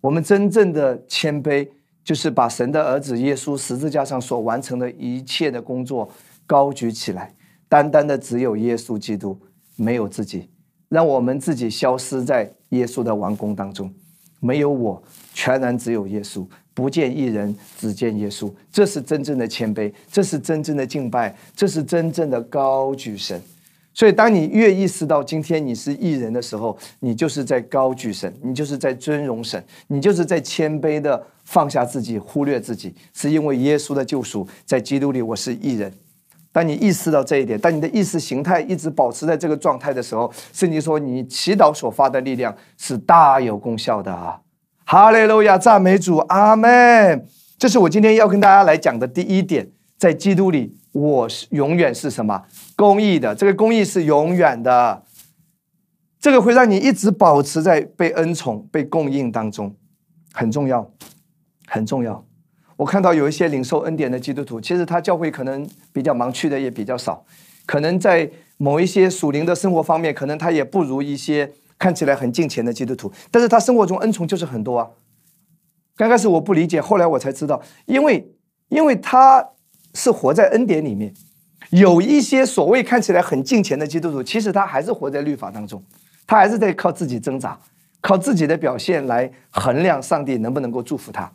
[0.00, 1.68] 我们真正的谦卑。
[2.04, 6.08] 就是把神的儿子耶稣十字架上所完成的一切的工作
[6.46, 7.34] 高举起来，
[7.68, 9.38] 单单的只有耶稣基督，
[9.76, 10.48] 没有自己，
[10.88, 13.92] 让我们自己消失在耶稣的王宫当中，
[14.40, 15.02] 没有我，
[15.34, 23.40] 全然只有耶稣，不见一人，只见耶稣，这是真正的谦卑，这是真正的敬拜，这是真正的高举神。
[23.92, 35.90] 所以，当你越意识到今天你是艺人的时候，你就是在高举神，你就是在尊荣神，你就是在谦卑的放下自己，忽略自己，是因为耶稣的救赎，在基督里我是艺人。
[36.52, 44.38] 当你意识到这一点，当你的意识形态一直保持在这个状态的时候，圣经说你祈祷所发的力量是大有功效的啊！
[44.84, 47.26] 哈利路亚，赞美主，阿门。
[47.56, 50.76] 这是我今天要跟大家来讲的第一点，在基督里。
[50.92, 52.42] 我是永远是什么
[52.76, 53.34] 公义的？
[53.34, 55.02] 这个公义是永远的，
[56.20, 59.74] 这个会让你一直保持在被恩宠、被供应当中，
[60.32, 60.90] 很重要，
[61.68, 62.24] 很重要。
[62.76, 67.24] 我看到有一些领受恩典的基督徒，其实他教会可能比较忙，去的也比较少，
[67.66, 74.88] 可能在某一些属灵的生活方面，可能他也不如一些看起来很敬虔的基督徒，但是他生活中恩宠就是很多啊。
[75.96, 78.32] 刚开始我不理解，后来我才知道，因为
[78.68, 79.46] 因为他。
[79.94, 81.12] 是活在恩典里面，
[81.70, 85.82] 有一些所谓看起来很敬虔的基督徒，其实他还是活在律法当中，
[86.26, 87.58] 他还是在靠自己挣扎，
[88.02, 91.32] 靠自己的表现来衡量上帝能不能够祝福他，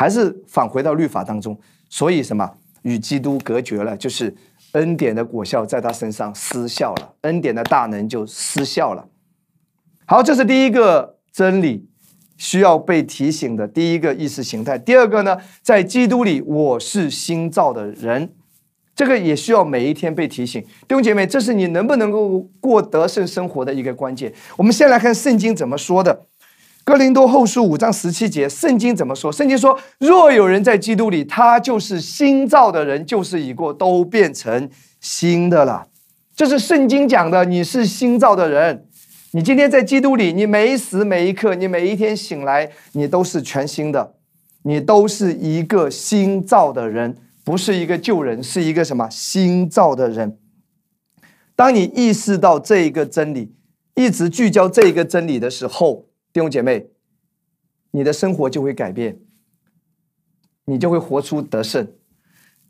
[0.00, 1.54] 还是返回到律法当中。
[1.90, 4.34] 所以什么与基督隔绝了，就是
[4.72, 9.06] 恩典的果效在他身上失效了，恩典的大能就失效了。
[10.06, 11.86] 好，这是第一个真理。
[12.38, 18.32] 需要被提醒的第一个意识形态，第二个呢，在基督里我是新造的人，
[18.96, 20.62] 这个也需要每一天被提醒。
[20.88, 24.32] 弟兄姐妹，这是你能不能够过得胜生活的一个关键。
[24.56, 26.14] 我们先来看圣经怎么说的，
[26.90, 29.30] 《哥林多后书》五章十七节，圣经怎么说？
[29.30, 34.68] 圣经说：“若有人在基督里，他就是新造的人，旧事已过，都变成
[35.00, 35.86] 新的了。”
[36.34, 38.88] 这是圣经讲的，你是新造的人。
[39.30, 44.14] 你今天在基督里，你每一时每一刻，你每一天醒来，你都是全新的，
[44.64, 50.36] 你都是一个新造的人，不是一个旧人，是一个什么新造的人。
[51.54, 53.54] 当你意识到这一个真理，
[53.94, 56.86] 一直聚焦这一个真理的时候，弟兄姐妹，
[57.90, 59.18] 你的生活就会改变，
[60.66, 61.88] 你就会活出得胜。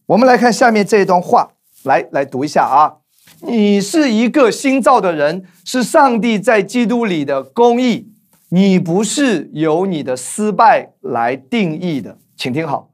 [0.07, 1.53] 我们来看下面这一段话，
[1.85, 2.99] 来来读一下啊。
[3.42, 8.12] 你是一个新造的人，是上帝在基督里的公义。
[8.49, 12.90] 你不是由你的失败来定义的，请听好。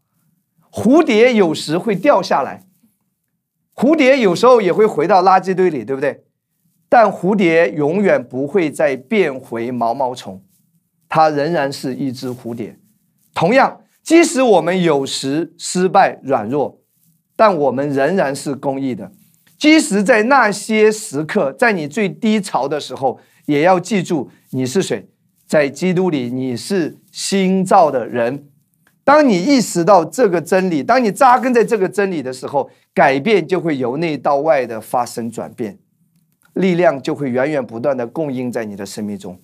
[0.71, 2.67] 蝴蝶有时会掉下来，
[3.75, 6.25] 蝴蝶有时候也会回到垃圾堆里，对不对？
[6.89, 10.45] 但蝴蝶永远不会再变回毛毛虫，
[11.09, 12.79] 它仍然是一只蝴蝶。
[13.35, 16.81] 同样，即使我们有时失败软弱，
[17.35, 19.13] 但我们仍然是公义的。
[19.59, 25.09] 即使在那些时刻，在你最低潮的时候，也要记住你是谁。
[25.47, 28.49] 在基督里，你是新造的人。
[29.05, 35.79] 当你意识到这个真理，当你扎根在这个真理的时候，改变就会由内到外的发生转变，
[36.55, 39.41] 力量就会源源不断的供应在你的生命中。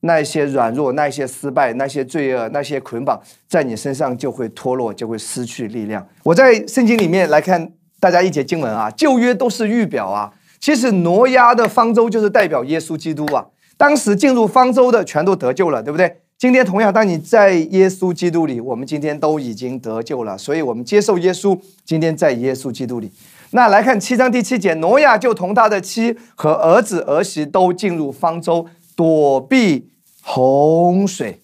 [0.00, 6.06] 那些软弱、那些失败、那些罪恶、那些捆绑，在你身上就会脱落，就会失去力量。
[6.22, 10.32] 我在圣经里面来看大家一节经文啊，旧约都是预表啊。
[10.58, 13.46] 其实挪亚的方舟就是代表耶稣基督啊。
[13.76, 16.18] 当时进入方舟的全都得救了，对不对？
[16.36, 21.58] 今天同样，当你在耶稣基督里，我们今天都已经得救了，所以我们接受耶稣。
[21.84, 23.12] 今天在耶稣基督里，
[23.50, 28.66] 那来看七章第七节，挪亚就同他的妻和儿子儿媳都进入方舟，
[29.00, 29.88] 躲避。
[30.22, 31.40] 洪水，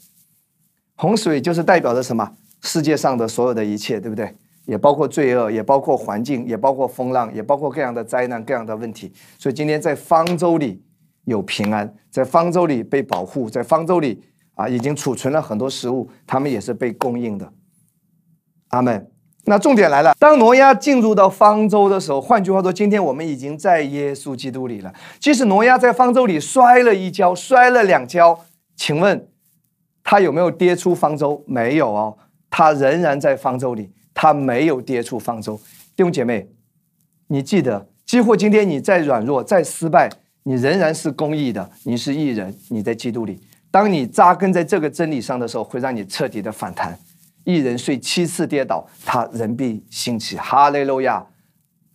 [0.97, 2.37] 洪水就是代表着什么？
[2.61, 4.37] 世界上的所有的一切，对不对？
[4.67, 9.11] 也包括罪恶，也包括环境，也包括风浪，也包括各样的灾难、各样的问题。
[9.39, 10.83] 所以今天在方舟里
[11.25, 14.23] 有平安，在方舟里被保护，在方舟里
[14.55, 17.51] 啊，已经储存了很多食物，他们也是被供应的。
[18.69, 19.11] 阿门。
[19.49, 24.93] 那重点来了，当挪亚进入到方舟的时候，换句话说，今天我们已经在耶稣基督里了。
[25.21, 28.41] 即使挪亚在方舟里摔了一跤，摔了两跤。
[28.75, 29.29] 请问
[30.03, 31.45] 他有没有跌出方舟？
[31.47, 32.19] 没有哦，
[32.51, 35.57] 他仍然在方舟里，他没有跌出方舟。
[35.95, 36.49] 弟兄姐妹，
[37.29, 40.11] 你记得，几乎今天你再软弱、再失败，
[40.43, 43.41] 你仍然是公义的，你是义人，你在基督里。
[43.71, 46.99] 当你扎根在这个真理上的时候，会让你彻底的反弹。
[47.47, 50.37] 一人睡七次跌倒，他人必兴起。
[50.37, 51.25] 哈利路亚。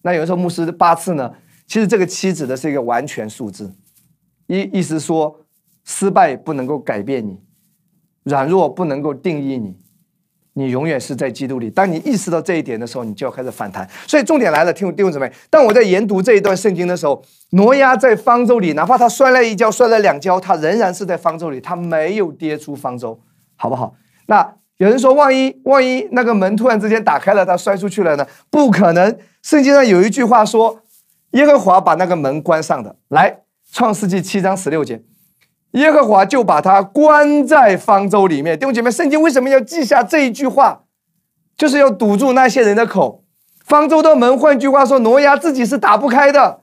[0.02, 1.32] 那有人说牧师八次呢？
[1.68, 3.72] 其实这个七指的是一个完全数字，
[4.48, 5.38] 意意思说。
[5.84, 7.40] 失败不能够改变你，
[8.24, 9.76] 软弱不能够定义你，
[10.54, 11.72] 你永远是在基督里。
[11.72, 13.90] 当你意识到这一点的时候，你就要开始反弹。
[14.06, 17.22] 所以重点来了，听我弟兄姊妹，当我在研读这一段圣经的时候，
[17.54, 23.20] 挪亚在方舟里，哪怕他摔了一跤、摔了两跤，他仍然是在方舟里，他没有跌出方舟，
[23.56, 23.96] 好不好？
[24.28, 28.26] 那有人说，万一万一那个门突然之间打开了，他摔出去了呢？
[28.50, 29.16] 不可能。
[29.44, 30.80] 圣经上有一句话说
[31.34, 33.42] ：“耶和华把那个门关上的。”来，
[33.72, 35.04] 创世纪七章十六节。
[35.74, 38.58] 耶和华就把他关在方舟里面。
[38.58, 40.82] 弟兄姐妹，圣经为什么要记下这一句话？
[41.56, 43.24] 就是要堵住那些人的口。
[43.64, 46.62] 方舟的门，换句话说，挪亚自己是打不开的。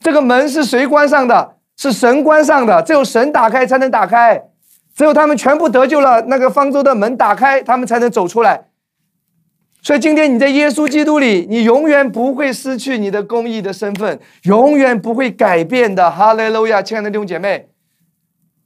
[0.00, 1.54] 这个门是谁关上的？
[1.74, 2.82] 是神关上的。
[2.82, 4.50] 只有神打开才能打开。
[4.96, 8.68] 只有他们全部得救了，那个方舟的门打开，他们才能走出来。
[9.82, 16.10] 所以今天你在耶稣基督里，你永远不会失去你的公义的身份，永远不会改变的。
[16.10, 17.68] 哈利路亚，亲爱的弟兄姐妹。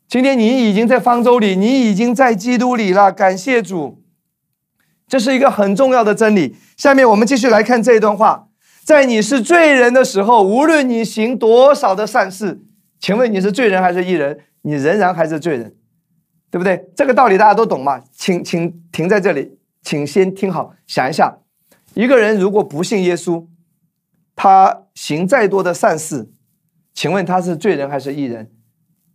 [0.09, 3.11] 今天你已经在方舟里，你已经在基督里了。
[3.11, 4.01] 感谢主，
[5.09, 6.57] 这是一个很重要的真理。
[6.77, 8.47] 下面我们继续来看这一段话：
[8.85, 12.61] 在你是罪人的时候，无论你行多少的善事，
[13.01, 14.39] 请问你是罪人还是义人？
[14.63, 15.75] 你仍然还是罪人，
[16.51, 16.85] 对不对？
[16.97, 18.03] 这个道理大家都懂嘛？
[18.13, 21.39] 请请停在这里，请先听好，想一下：
[21.95, 23.47] 一个人如果不信耶稣，
[24.35, 26.29] 他行再多的善事，
[26.93, 28.51] 请问他是罪人还是义人？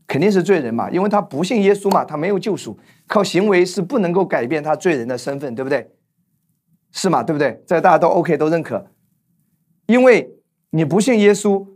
[0.07, 5.91] 肯定是罪人嘛，因为他不信耶稣嘛，他没有救赎，靠行为是不能够改变他罪人的身份，对不对？
[6.91, 7.61] 是嘛，对不对？
[7.65, 8.85] 这大家都 OK，都认可。
[9.87, 10.31] 因为
[10.69, 11.67] 你不信耶稣，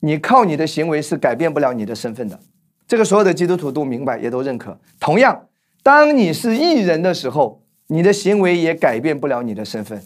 [0.00, 2.40] 你靠你的行为是改变不了你的身份的。
[2.86, 4.78] 这个所有的基督徒都明白，也都认可。
[5.00, 5.46] 同样，
[5.82, 10.02] 当你是艺人的时候，你的行为也改变不了你的身份，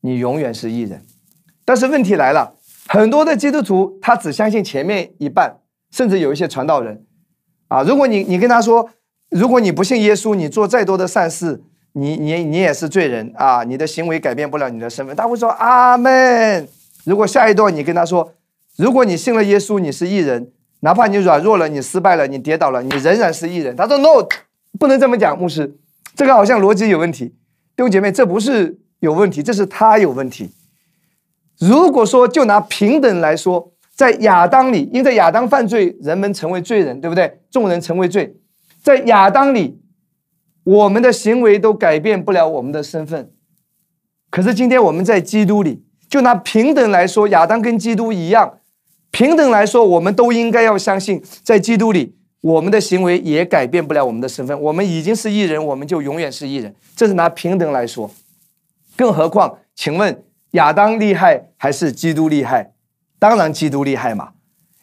[0.00, 1.02] 你永远是艺人。
[1.64, 2.54] 但是问题来了，
[2.88, 5.58] 很多的基督徒他只相信前面一半，
[5.90, 7.04] 甚至有一些传道人。
[7.68, 7.84] 啊！
[7.84, 8.90] 如果你你跟他说，
[9.30, 13.62] 如果你不信耶稣，你做再多的善事，你你你也是罪人啊！
[13.62, 15.14] 你的行为改变不了你的身份。
[15.14, 16.68] 他会说阿门。
[17.04, 18.34] 如果下一段你跟他说，
[18.76, 23.74] 如果你信了耶稣，你是异人，哪怕你软弱了，你失败了，你跌倒了，你仍然是艺人。
[23.76, 24.26] 他说 no，
[24.78, 25.76] 不能这么讲，牧师，
[26.14, 27.26] 这个好像逻辑有问题。
[27.76, 30.50] 弟兄姐妹，这不是有问题，这是他有问题。
[31.58, 33.72] 如果说就拿平等来说。
[33.92, 37.42] 在亚当里，因为亚当犯罪，人们成为罪人，对不对？
[37.50, 38.34] 众人成为罪，
[38.82, 39.78] 在亚当里，
[40.64, 43.30] 我们的行为都改变不了我们的身份。
[44.30, 48.59] 可是今天我们在基督里，就拿平等来说，亚当跟基督一样，
[49.10, 54.58] 平等来说，我们都应该要相信，在基督里，我们的行为也改变不了我们的身份。
[54.60, 56.74] 我们已经是艺人，我们就永远是艺人。
[56.94, 58.10] 这是拿平等来说。
[58.96, 62.72] 更何况，请问亚当厉害还是基督厉害？
[63.18, 64.32] 当然，基督厉害嘛！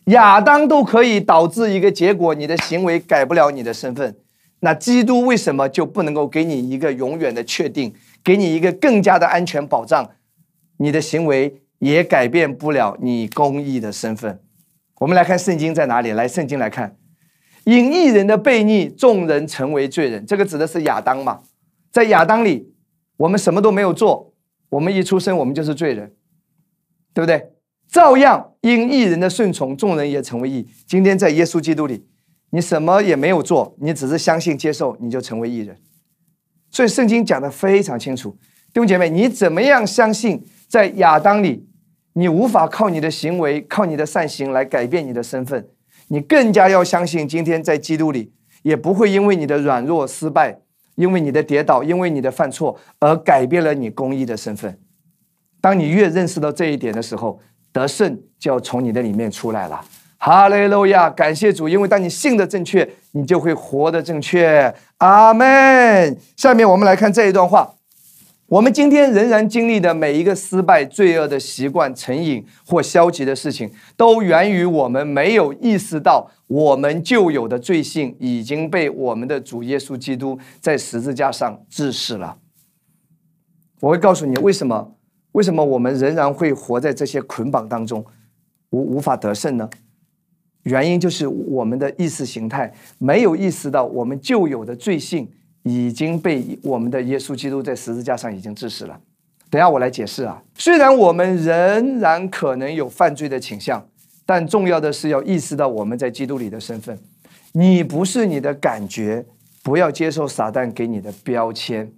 [0.06, 4.16] 亚当都可以导致一个结果，你的行为改不了你的身份。
[4.62, 7.94] 那基督为什么就不能够给你一个永远的确定，
[8.24, 10.10] 给你一个更加的安全保障？
[10.78, 14.42] 你的行为也改变不了你公义的身份。
[15.00, 16.12] 我们来看圣经在哪里？
[16.12, 16.98] 来，圣经来看，
[17.66, 20.26] 因一人的悖逆，众人成为罪人。
[20.26, 21.42] 这个指的是亚当嘛？
[21.92, 22.74] 在亚当里，
[23.18, 24.34] 我们什么都没有做，
[24.70, 26.14] 我们一出生我们就是罪人，
[27.14, 27.52] 对不对？
[27.90, 30.68] 照样因一人的顺从，众人也成为义。
[30.86, 32.06] 今天在耶稣基督里，
[32.50, 35.78] 你什么也没有做，你只是相信接受，你就成为义人。
[36.70, 38.32] 所以圣经讲的非常清楚，
[38.74, 41.68] 弟兄姐妹，你怎么样相信在亚当里，
[42.14, 45.68] 你无法靠你的行为、靠你的善行来改变你的身份，
[46.10, 50.60] 你更加要相信今天在基督里，也不会因为你的软弱、失败，
[50.96, 54.78] 因为你的跌倒，因为你的犯错而改变了你公义的身份。
[55.62, 57.40] 当你越认识到这一点的时候，
[57.72, 59.84] 得胜就要从你的里面出来了，
[60.18, 61.10] 哈利路亚！
[61.10, 64.74] 感谢主，因为当你信的正确，你就会活得正确。
[64.98, 66.18] 阿门。
[66.36, 67.76] 下面我们来看这一段话：
[68.48, 82.38] 我们今天仍然经历的每一个失败、罪恶的习惯、成瘾或消极的事情，都源于我们没有意识到我们旧有的罪性已经被我们的主耶稣基督在十字架上治死了。
[83.82, 84.94] 我会告诉你为什么。
[85.34, 88.04] 为什么我们仍然会活在这些捆绑当中，
[88.72, 89.70] 无无法得胜呢？
[90.64, 95.30] 原因就是我们的意识形态没有意识到，我们旧有的罪性
[95.68, 99.00] 已经被我们的耶稣基督在十字架上已经治死了。
[99.50, 100.42] 等下我来解释啊。
[100.56, 103.88] 虽然我们仍然可能有犯罪的倾向，
[104.26, 106.98] 但重要的是要意识到我们在基督里的身份。
[107.54, 109.26] 你不是你的感觉，
[109.64, 111.92] 不要接受撒旦给你的标签。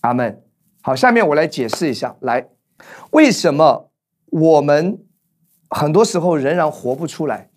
[0.00, 0.42] 阿门。
[0.82, 2.48] 好，下面我来解释一下，来，
[3.10, 3.90] 为什么
[4.26, 4.98] 我们
[5.68, 7.50] 很多时候仍然活不出来，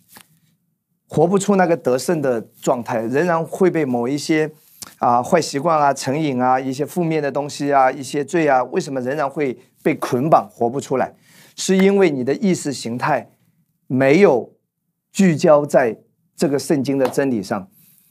[1.07, 4.51] 活不出那个得胜的状态，仍然会被某一些
[4.98, 11.14] 啊坏习惯啊、成瘾啊、一些负面的东西啊、一些罪啊，为什么仍然会被捆绑，活不出来？
[11.56, 13.30] 是因为你的意识形态
[13.88, 14.54] 没有
[15.12, 15.98] 聚焦在
[16.36, 17.68] 这个圣经的真理上，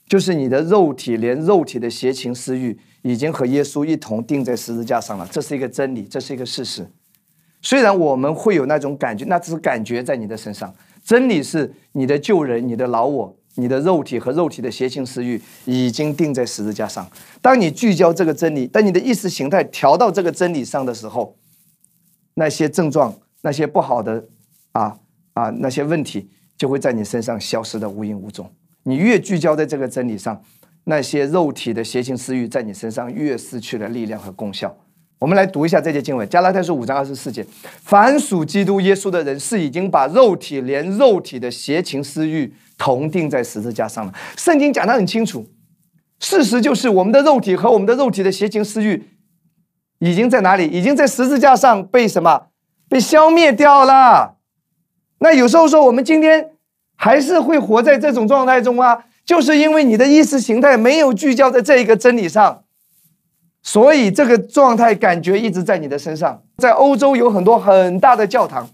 [0.07, 2.79] 就是你的肉体，连肉体的邪情私欲。
[3.05, 6.89] 已经和耶稣一同钉在十字架上了，这是一个真理，这是一个事实。
[7.61, 10.73] 虽然我们会有那种感觉，那只是感觉在你的身上。
[11.03, 17.09] 真理是你的旧人、你的老我、你的肉体和肉体的邪情私欲已经钉在十字架上。
[17.41, 21.37] 当你聚焦这个真理，当你的意识形态调到这个真理上的时候，
[22.35, 24.25] 那些症状、那些不好的
[24.73, 24.99] 啊
[25.35, 28.51] 啊那些问题就会在你身上消失的无影无踪。
[28.85, 30.43] 你越聚焦在这个真理上。
[30.85, 34.77] 那些肉体的邪情私欲在你身上越失去了力量和功效。
[35.23, 37.47] 我们来读一下这节经文，《加拉太书》五章二十四节：
[37.85, 44.13] 凡属基督耶稣的人，是已经把肉体连肉体的邪情私欲同定在十字架上了。
[44.37, 45.47] 圣经讲得很清楚，
[46.19, 49.11] 事实就是我们的肉体和我们的肉体的邪情私欲
[50.01, 50.67] 已经在哪里？
[50.67, 52.49] 已经在十字架上被什么？
[52.89, 54.39] 被消灭掉了。
[55.21, 56.51] 那有时候说，我们今天
[56.97, 59.05] 还是会活在这种状态中啊。
[59.25, 62.62] 就是因为你的意识形态没有聚焦在这一个真理上，
[63.63, 66.43] 所以这个状态感觉一直在你的身上。
[66.59, 68.69] 在欧洲有很多很大的教堂，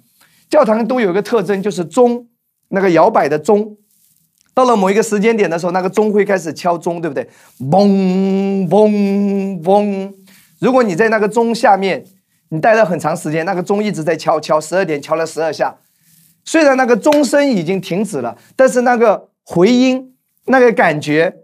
[0.49, 2.26] 教堂都有一个特征，就是钟
[2.68, 3.76] 那个摇摆的钟，
[4.55, 7.28] 到了某一个时间点的时候，那个钟会开始敲钟，对不对？
[7.61, 10.12] 嘣嘣嘣！
[10.61, 12.05] 如果你在那个钟下面，
[12.49, 15.76] 你待了很长时间，那个钟一直在敲敲，十二点敲了十二下，
[16.45, 20.14] 虽然那个钟声已经停止了，但是那个回音。
[20.51, 21.41] 那个感觉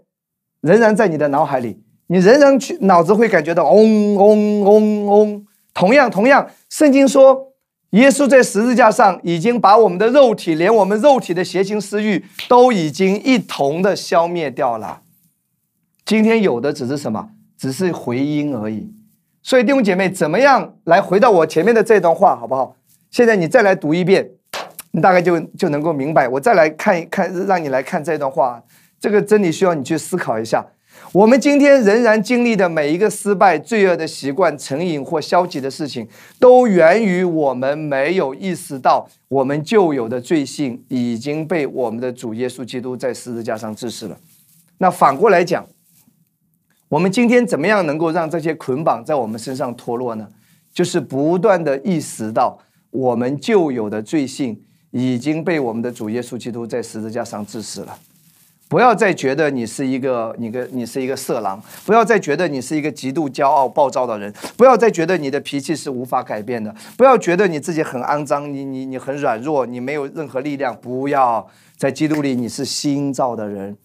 [0.61, 5.45] 仍然在你的脑海里，你仍然去脑子会感觉到嗡嗡嗡嗡。
[5.73, 7.53] 同样，同样，圣经说，
[7.91, 15.01] 耶稣在十字架上已经把我们的肉体，连我们肉体的邪情私欲，都已经一同的消灭掉了。
[16.05, 17.29] 今天有的只是什么？
[17.57, 18.93] 只是回音而已。
[19.41, 22.75] 所以弟兄姐妹，怎么样来回到我前面的这段话，好不好？
[23.11, 24.29] 现在你再来读一遍，
[24.91, 26.27] 你大概就就能够明白。
[26.27, 28.61] 我再来看一看，让你来看这段话。
[28.99, 30.65] 这个真理需要你去思考一下。
[31.11, 36.07] 我们今天仍然经历的每一个失败、罪恶的习惯、成瘾或消极的事情，
[36.39, 44.17] 都源于我们没有意识到我们旧有的罪性已经被我们的主耶稣基督在十字架上治死了。
[44.79, 45.65] 那反过来讲，
[46.89, 50.27] 我们今天怎么样能够让这些捆绑在我们身上脱落呢？
[50.73, 52.59] 就是不断的意识到
[52.91, 57.97] 我们旧有的罪性已经被我们的主耶稣基督在十字架上治死了。
[58.75, 70.75] 不要再觉得你是一个你个你是一个色狼，不要再觉得你是一个极度骄傲暴躁的人，不要再觉得你的脾气是无法改变的，不要觉得你自己很肮脏，你你你很软弱，你没有任何力量。
[70.75, 71.47] 不要
[71.77, 73.77] 在基督里，你是新造的人。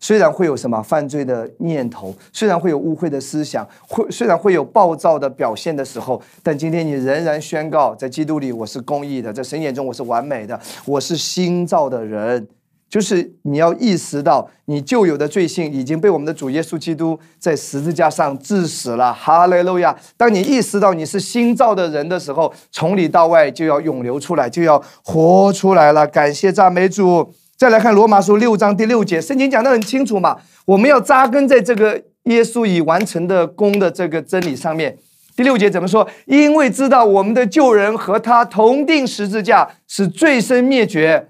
[0.00, 12.48] 虽然会有什么犯罪的念头，虽然会有污秽的思想，会虽然会有暴躁的表现的时候，但今天你仍然宣告，在基督里我是公义的，在神眼中我是完美的，我是新造的人。
[12.92, 19.10] 就是你要意识到，你旧有的罪性已经被我们的主耶稣基督在十字架上致死了。
[19.14, 19.96] 哈利路亚！
[20.14, 26.06] 当你意识到你是新造的人的时候，从里到外就要涌流出来，就要活出来了。
[26.06, 27.32] 感谢赞美主！
[27.56, 30.36] 再来看罗马书六章第六节，圣经讲得很清楚嘛，
[30.66, 34.94] 我们要扎根在这个耶稣已完成的功的这个真理上面。
[35.34, 36.06] 第六节怎么说？
[36.26, 41.28] 因为知道我们的旧人和他同定十字架，是罪身灭绝。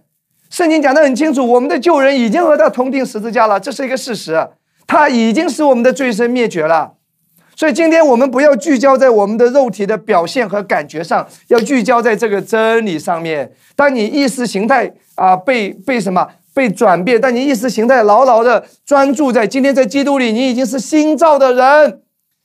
[0.53, 4.47] 圣经讲得很清楚，我们的旧人已经和他同定十字架了，这是一个事实。
[4.87, 6.93] 他已经使我们的罪身灭绝了。
[7.57, 13.51] 所以今天我们不要聚焦在我们的肉体的表现和感觉上，要聚焦在这个真理上面。
[13.75, 22.03] 当你意识形态啊被被什么被转变，当你意识形态牢牢的专注在今天在基督里，你已经是新造的人，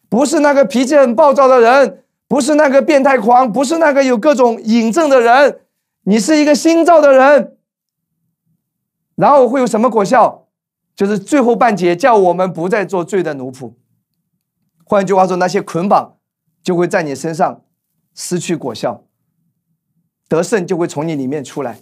[0.08, 1.98] 不是那个脾气很暴躁的人，
[2.30, 5.58] 不是那个变态狂，不是那个有各种瘾症的人，
[6.06, 7.52] 你是一个新造的人。
[9.18, 10.48] 然后会有什么果效？
[10.96, 13.74] 就是最后半节叫我们不再做罪的奴仆。
[14.86, 16.16] 换句话说，那些捆绑
[16.64, 17.62] 就会在你身上
[18.16, 19.04] 失去果效，
[20.30, 21.82] 得胜就会从你里面出来。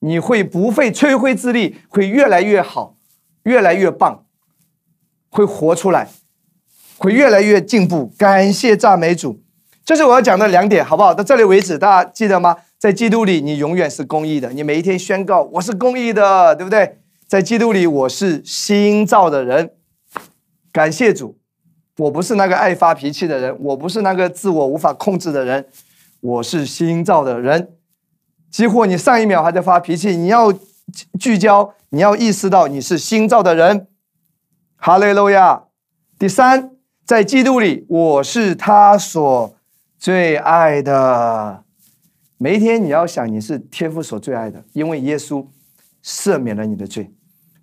[0.00, 2.96] 你会不费吹灰之力，会越来越好，
[3.44, 4.24] 越来越棒，
[5.30, 6.08] 会活出来，
[6.98, 8.12] 会越来越进步。
[8.18, 9.42] 感谢赞美主，
[9.84, 11.14] 这是我要讲的两点，好不好？
[11.14, 12.56] 到这里为止，大家记得吗？
[12.78, 14.52] 在基督里，你永远是公义的。
[14.52, 16.98] 你每一天宣告我是公义的，对不对？
[17.26, 19.72] 在基督里，我是新造的人。
[20.70, 21.38] 感谢主，
[21.96, 25.66] 我不是那个爱发脾气的人，我不是那个自我无法控制的人，
[26.20, 27.72] 我是新造的人。
[28.50, 30.52] 几乎你上一秒还在发脾气，你要
[31.18, 33.88] 聚焦，你要意识到你是新造的人。
[34.76, 35.64] 哈利路亚。
[36.18, 36.72] 第三，
[37.04, 39.56] 在基督里，我是他所
[39.98, 41.65] 最爱的。
[42.38, 45.46] 每一天，你要想你是天父所最爱的，因为耶稣
[46.04, 47.10] 赦免了你的罪。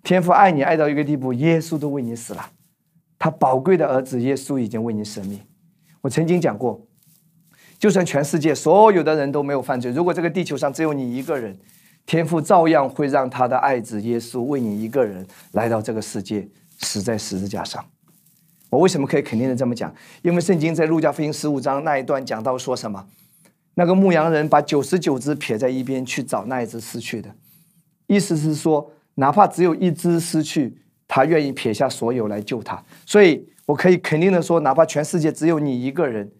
[0.02, 2.50] 天父爱你爱到一个地步，耶稣都为你死了。
[3.16, 5.40] 他宝贵的儿子耶稣已经为你舍命。
[6.00, 6.84] 我曾经讲过，
[7.78, 11.56] 就算全世界所有的人都没有犯罪，如果这个地球上只有你一个人，
[12.04, 16.48] 天父照样会让他的爱子耶稣为你一个人来到这个世界，
[16.80, 17.82] 死在十字架上。
[18.70, 19.94] 我为什么可以肯定的这么讲？
[20.22, 23.06] 因为圣经在路加福音十五章那一段讲到说什么？
[23.74, 27.34] 那个牧羊人把九十九只撇在一边去找那一只失去的，
[28.06, 30.76] 意思是说，哪怕只有一只失去，
[31.08, 32.82] 他愿意撇下所有来救他。
[33.04, 36.30] 所以我可以肯定的说，哪怕全世界只有你一个人，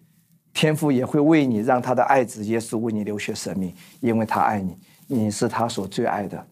[0.53, 4.77] 天父也会为你让他的爱子耶稣为你流血舍命，因为他爱你，
[5.09, 6.47] 你是他所最爱的。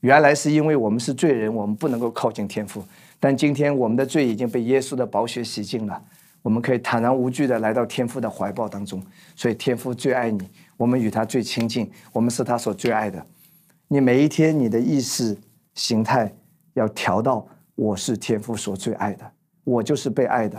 [0.00, 2.82] 原来是因为我们是罪人，我们不能够靠近天父，
[3.20, 6.02] 但今天我们的罪已经被耶稣的宝血洗净了。
[6.48, 9.04] 我们可以坦然无惧的来到天父的怀抱当中，
[9.36, 13.22] 所以天父最爱你，我们与他最亲近，我们是他所最爱的。
[13.88, 15.36] 你每一天你的意识
[15.74, 16.34] 形态
[16.72, 19.30] 要调到我是天父所最爱的，
[19.62, 20.58] 我就是被爱的。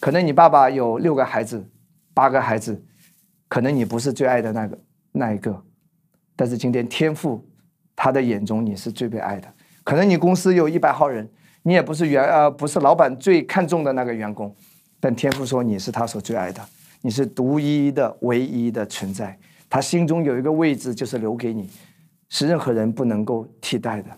[0.00, 1.62] 可能你爸爸有六个孩子、
[2.14, 2.82] 八个孩子，
[3.46, 4.78] 可能你不是最爱的那个
[5.12, 5.62] 那一个，
[6.34, 7.46] 但是今天天父
[7.94, 9.52] 他的眼中你是最被爱的。
[9.84, 11.28] 可能你公司有一百号人，
[11.64, 14.56] 你也不是员呃不是老板最看重的那个员工。
[15.00, 16.60] 但天父说你是他所最爱的，
[17.00, 19.36] 你是独一的、唯一的存在。
[19.68, 21.68] 他心中有一个位置，就是留给你，
[22.28, 24.10] 是任何人不能够替代的。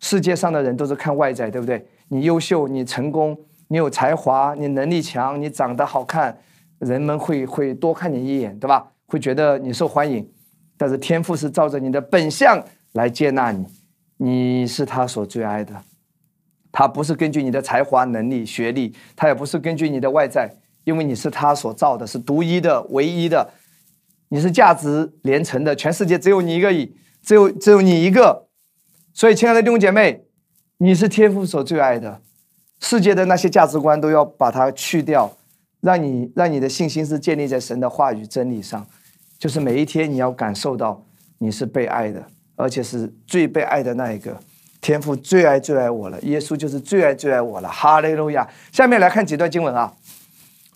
[0.00, 1.84] 世界上的人都是看外在，对不对？
[2.08, 3.36] 你优秀，你成功，
[3.68, 6.38] 你有才华，你能力强，你长得好看，
[6.78, 8.92] 人们会会多看你一眼，对吧？
[9.06, 10.26] 会觉得你受欢迎。
[10.76, 12.62] 但是天赋是照着你的本相
[12.92, 13.66] 来接纳你，
[14.18, 15.74] 你是他所最爱的。
[16.78, 20.46] 他不是根据你的才华、能力、学历，他也不是根据你的外在，
[20.84, 23.50] 因为你是他所造的，是独一的、唯一的，
[24.28, 26.70] 你是价值连城的，全世界只有你一个，
[27.22, 28.48] 只有只有你一个。
[29.14, 30.26] 所以，亲爱的弟兄姐妹，
[30.76, 32.20] 你是天父所最爱的，
[32.80, 35.34] 世界的那些价值观都要把它去掉，
[35.80, 38.86] 让你让你的信心是建立在神的话语真理上，
[39.38, 41.02] 就是每一天你要感受到
[41.38, 42.22] 你是被爱的，
[42.54, 44.38] 而且是最被爱的那一个。
[44.80, 48.46] 天父最爱最爱我了，耶稣就是最爱最爱我了，哈利路亚！
[48.70, 49.92] 下面来看几段经文啊，《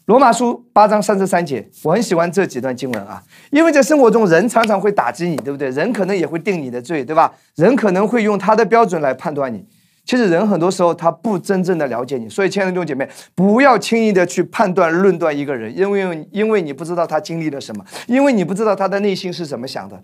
[0.06, 5.70] 罗马书》八章三十三节，我很喜欢这几段经文啊，因为在生活中人常常会打击你，对不对？
[5.70, 7.32] 人可能也会定你的罪，对吧？
[7.54, 9.64] 人可能会用他的标准来判断你。
[10.06, 20.02] 其实人很多时候他不真正的了解你，所以亲爱的弟兄姐妹，不要轻易的去判断论断一个人，因为因为你不知道他经历了什么，因为你不知道他的内心是怎么想的。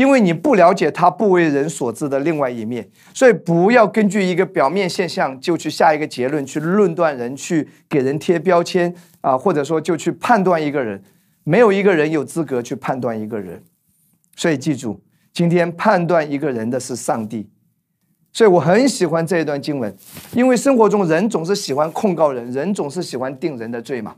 [0.00, 11.02] 因为你不了解他不为人所知的另外一面，所以不要根据一个表面现象就去下一个结论，去论断人，去给人贴标签啊，或者说就去判断一个人。
[11.44, 13.62] 没有一个人有资格去判断一个人。
[14.34, 15.02] 所以记住，
[15.34, 17.50] 今天判断一个人的是上帝，
[18.32, 19.94] 所以我很喜欢这一段经文，
[20.32, 24.16] 因为生活中人总是喜欢控告人，人总是喜欢定人的罪嘛，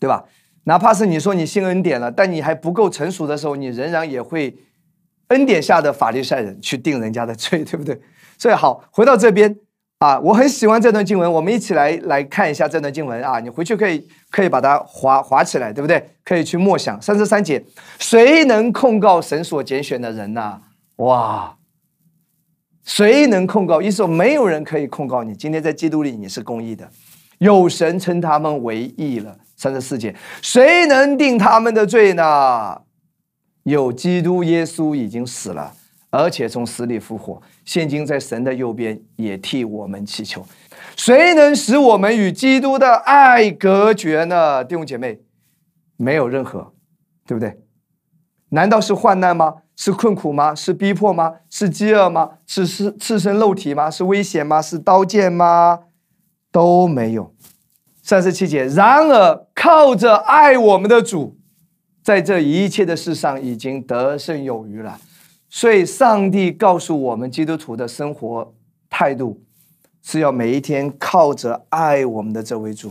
[0.00, 0.24] 对吧？
[0.64, 4.56] 哪怕是你说你信恩典了，但你还不够成熟的时候，你仍然也会
[5.32, 8.00] 恩典下的法利赛人去定人家的罪，对不对？
[8.38, 9.54] 所以好，回到这边
[9.98, 16.04] 啊，我很喜欢这段经文，我们一起来来看一下这段经文啊，你回去可以可以把它划划起来，对不对？
[16.24, 17.64] 可以去默想三十三节，
[17.98, 20.60] 谁能控告神所拣选的人呢？
[20.96, 21.56] 哇！
[22.84, 23.80] 谁能控告？
[23.80, 25.34] 意思说没有人可以控告你。
[25.34, 26.90] 今天在基督里你是公义的，
[27.38, 29.36] 有神称他们为义了。
[29.56, 30.12] 三十四节，
[30.42, 32.80] 谁能定他们的罪呢？
[33.64, 35.72] 有基督耶稣已经死了，
[36.10, 40.44] 而且从死里复活，现今在神的右边，也替我们祈求。
[40.96, 44.64] 谁能使我们与基督的爱隔绝呢？
[44.64, 45.20] 弟兄姐妹，
[45.96, 46.72] 没有任何，
[47.26, 47.60] 对不对？
[48.50, 49.56] 难道是患难吗？
[49.76, 50.54] 是困苦吗？
[50.54, 51.36] 是逼迫吗？
[51.48, 52.32] 是饥饿吗？
[52.46, 53.90] 是是赤身肉体吗？
[53.90, 54.60] 是危险吗？
[54.60, 55.80] 是刀剑吗？
[56.50, 57.34] 都没有。
[58.02, 58.66] 三十七节。
[58.66, 61.38] 然而靠着爱我们的主，
[62.02, 64.98] 在这一切的事上已经得胜有余了。
[65.48, 68.52] 所以，上帝告诉我们基督徒的生活
[68.88, 69.40] 态度，
[70.02, 72.90] 是要每一天靠着爱我们的这位主，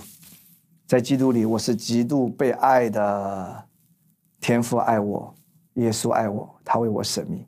[0.88, 3.64] 在基督里，我是极度被爱的。
[4.39, 5.34] 天父爱我。
[5.76, 7.45] 耶稣爱我，他为我舍命，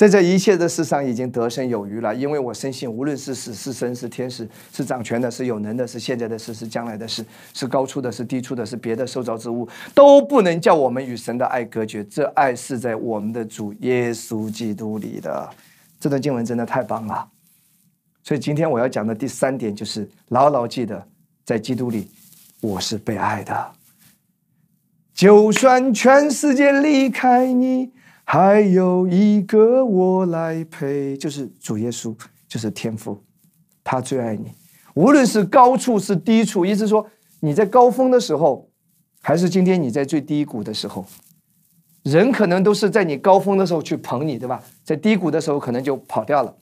[0.00, 2.14] 在这一切的事上已经得胜有余了。
[2.14, 7.22] 因为我深信，无论是死是生是天使，是掌权的，是有能的，是现在的事，是将来的事，
[7.52, 12.02] 是高处的，是低处的，是别的受造之物，都不能叫我们与神的爱隔绝。
[12.04, 15.50] 这爱是在我们的主耶稣基督里的。
[16.00, 17.28] 这段经文真的太棒了。
[18.24, 21.06] 所以今天我要讲的第三点就是：牢牢记得，
[21.44, 22.08] 在基督里，
[22.62, 23.72] 我是被爱的。
[25.12, 27.90] 就算全世界离开你，
[28.32, 32.16] 还有一个我来陪，就是主耶稣，
[32.46, 33.20] 就是天父，
[33.82, 34.52] 他最爱你。
[34.94, 37.04] 无论是高处是低处，意思说
[37.40, 38.70] 你在高峰的时候，
[39.20, 41.04] 还是今天你在最低谷的时候，
[42.04, 44.62] 人可能都是在你高峰的时候去捧你，对吧？
[44.84, 46.56] 在低谷的时候可能就跑掉了。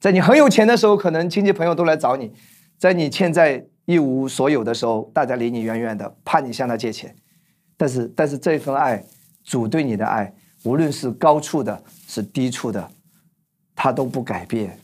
[0.00, 2.30] 在你很有钱的时候，可能亲戚朋友都来找你；
[2.78, 7.14] 在你欠债一无所有的时候，大家离你远远的，怕你向他借钱。
[7.76, 9.04] 但是，但是这份爱，
[9.44, 10.32] 主对你的爱，
[10.66, 12.90] 无论是高处的，是低处的，
[13.76, 14.80] 他都不改变，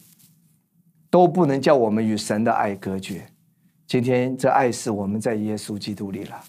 [1.11, 3.26] 都不能叫我们与神的爱隔绝。
[3.89, 6.41] 今天这爱是我们在耶稣基督里了。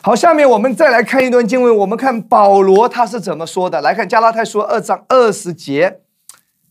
[0.00, 3.80] 好，下面我们再来看一段经文，我们看保罗他是怎么说的。
[3.80, 6.02] 来看加拉太书二章二十节，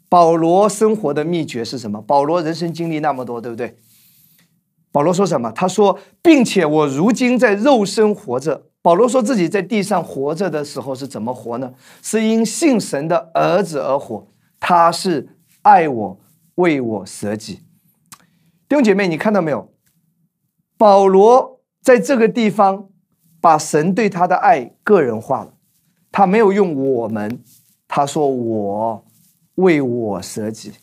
[0.08, 2.02] 保罗生活的秘诀是什么？
[2.02, 3.76] 保罗人生经历那么多，对不对？
[4.94, 5.52] 保罗说什么？
[5.52, 8.68] 他说，并且我如今在肉身活着。
[8.84, 11.74] 保罗说自己在地上活着的时候是怎么活呢？
[12.02, 14.28] 是因信神的儿子而活。
[14.60, 16.20] 他是爱我，
[16.56, 17.62] 为我舍己。
[18.68, 19.72] 弟兄姐妹，你看到没有？
[20.78, 22.90] 保罗在这个地方
[23.40, 25.54] 把神对他的爱个人化了。
[26.12, 27.42] 他没有用我们，
[27.88, 29.06] 他说我
[29.56, 30.74] 为我舍己。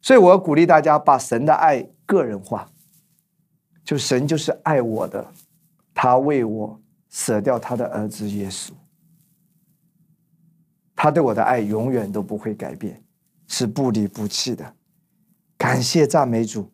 [0.00, 2.70] 所以我要鼓励大家把神的爱个人化，
[3.84, 5.26] 就神就是爱我的，
[5.92, 6.80] 他为我。
[7.10, 8.70] 舍掉他的儿子耶稣，
[10.94, 13.02] 他对我的爱永远都不会改变，
[13.48, 14.74] 是不离不弃的。
[15.58, 16.70] 感谢赞美主，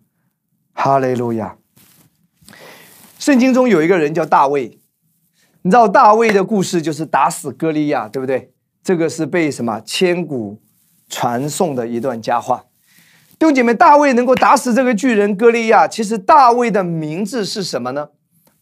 [0.75, 1.57] 哈利路亚。
[3.19, 4.79] 圣经中有一个人叫大卫，
[5.63, 8.53] 你知道大卫的故事就是打死歌利亚，对不对？
[8.83, 10.61] 这个是被什么千古
[11.09, 12.67] 传颂的一段佳话。
[13.39, 18.11] 弟兄姐妹，大卫能够打死这个巨人歌利亚，其实大卫的名字是什么呢？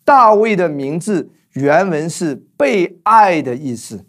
[0.05, 1.33] 大卫的名字。
[1.55, 4.05] 原文是被爱的意思。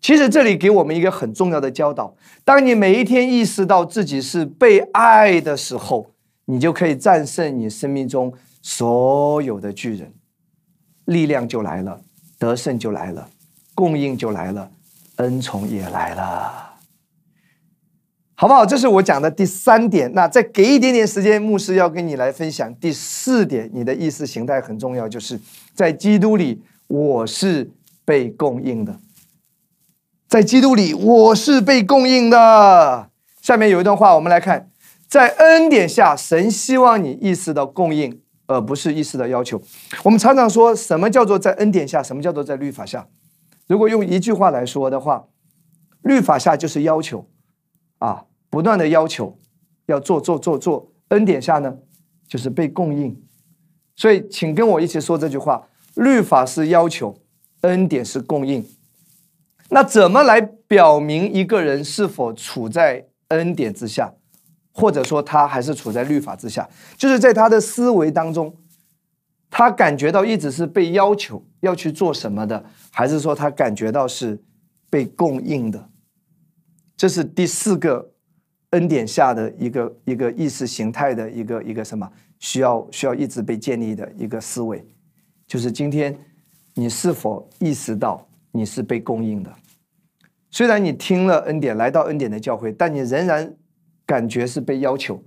[0.00, 6.10] 其实这里给我们一个很重要的教导：当你每一天意识到自己是被爱的时候，
[6.46, 10.12] 你就可以战胜你生命中所有的巨人，
[11.04, 12.00] 力量就来了，
[12.38, 13.28] 得胜就来了，
[13.74, 14.70] 供应就来了，
[15.16, 16.71] 恩宠也来了。
[18.42, 18.66] 好不好？
[18.66, 20.12] 这是我讲的第三点。
[20.14, 23.70] 那再给一点点时间，牧师要跟你来分享第四点。
[23.72, 25.38] 你的意识形态很重要，就是
[25.76, 27.70] 在基督里我是
[28.04, 28.98] 被供应的。
[30.26, 33.08] 在基督里我是被供应的。
[33.40, 34.68] 下面有一段话，我们来看：
[35.06, 39.62] 在恩典下，神希望你意识到供应，而不是意识到要求。
[40.02, 42.02] 我们常常说什么叫做在恩典下？
[42.02, 43.06] 什么叫做在律法下？
[43.68, 45.26] 如果用一句话来说的话，
[46.02, 47.28] 律法下就是要求
[48.00, 48.24] 啊。
[48.52, 49.38] 不断的要求
[49.86, 51.74] 要做做做做，恩典下呢，
[52.28, 53.18] 就是被供应。
[53.96, 57.16] 所以，请跟我一起说这句话：律法是要求，
[57.62, 58.62] 恩典是供应。
[59.70, 64.12] 那怎么来表明一个人是否处在恩典之下，
[64.74, 68.54] 或者说他还是处在律法之下，就是在他的思维当中，
[69.48, 74.42] 他感觉到一直是被要求要去做什么的，还是说他感觉到是
[74.90, 75.88] 被供应的？
[76.94, 78.11] 这是第四个
[78.72, 84.84] 恩典下的一个一个意识形态的一个一个什么需要需要一直被建立的一个思维，
[85.46, 86.18] 就是今天
[86.74, 89.52] 你是否意识到你是被供应的？
[90.50, 93.54] 虽然你听了恩典来到恩典的教会，但你仍然
[94.04, 95.22] 感觉是被要求，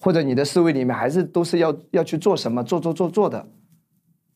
[0.00, 3.48] 或者你的思维里面还是都是要要去做什么做做做做的，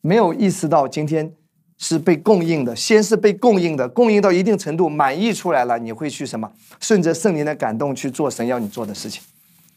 [0.01, 1.34] 没有意识到今天
[1.83, 9.22] 是被供应的，先是被供应的，供应到一定程度满意出来了，你会去什么顺着圣灵的感动去做神要你做的事情。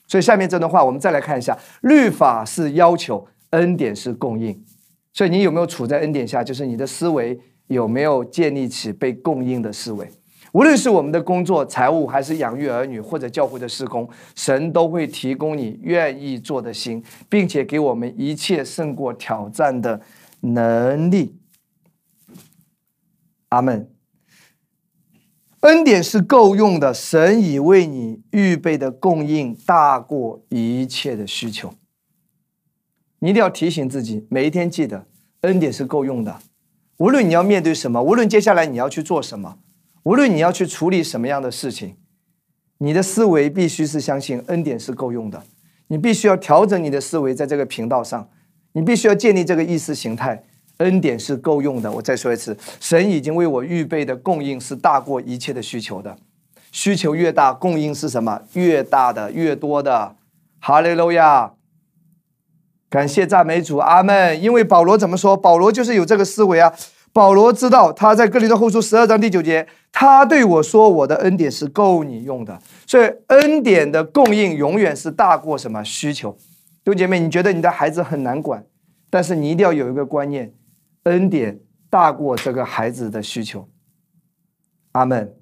[0.05, 4.61] 所以下面这段话我们再来看一下：律法是要求，恩典是供应。
[5.13, 6.43] 所以你有没有处在恩典下？
[6.43, 10.05] 就是你的思维有没有建立起被供应的思维？
[10.51, 19.99] 无论是我们的工作、财务，还是养育儿女，或者教会的施工，神都会提供你愿意做的心，并且给我们一切胜过挑战的
[20.41, 21.33] 能力。
[23.53, 23.87] 阿门。
[25.61, 31.73] 恩典是够用的，神已为你预备的供应大过一切的需求。
[33.19, 35.07] 你一定要提醒自己，每一天记得，
[35.41, 36.39] 恩典是够用的。
[36.97, 39.59] 无论你要面对什么，无论接下来你要去做什么。
[40.03, 41.95] 无论你要去处理什么样的事情，
[42.79, 45.43] 你的思维必须是相信恩典是够用的。
[45.87, 48.29] 你必须要调整你的思维，在这个频道上，
[48.73, 50.43] 你必须要建立这个意识形态：
[50.83, 51.91] 恩典是够用的。
[51.91, 56.17] 我再说一次，神已经为我预备的供应是大过一切的需求的。
[56.71, 58.41] 需求越大，供应是什么？
[58.53, 60.15] 越大的，越多的。
[60.59, 61.53] 哈利路亚！
[62.89, 64.41] 感谢赞美主，阿门。
[64.41, 65.35] 因为保罗怎么说？
[65.35, 66.73] 保罗就是有这个思维啊。
[67.11, 76.31] 保罗知道他在哥林多后书十二章第九节，他对我说：“我的恩典是够你用的。”所以恩典的供应永远是大过什么需求。
[76.83, 78.65] 弟兄姐妹，你觉得你的孩子很难管，
[79.11, 80.53] 但是你一定要有一个观念：
[81.03, 83.69] 恩典大过这个孩子的需求。
[84.93, 85.35] 阿门。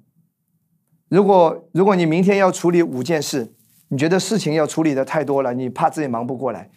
[1.08, 3.52] 如果如果你明天要处理五件事，
[3.88, 6.70] 你觉得事情要处理的太多了，你怕自己忙不过来。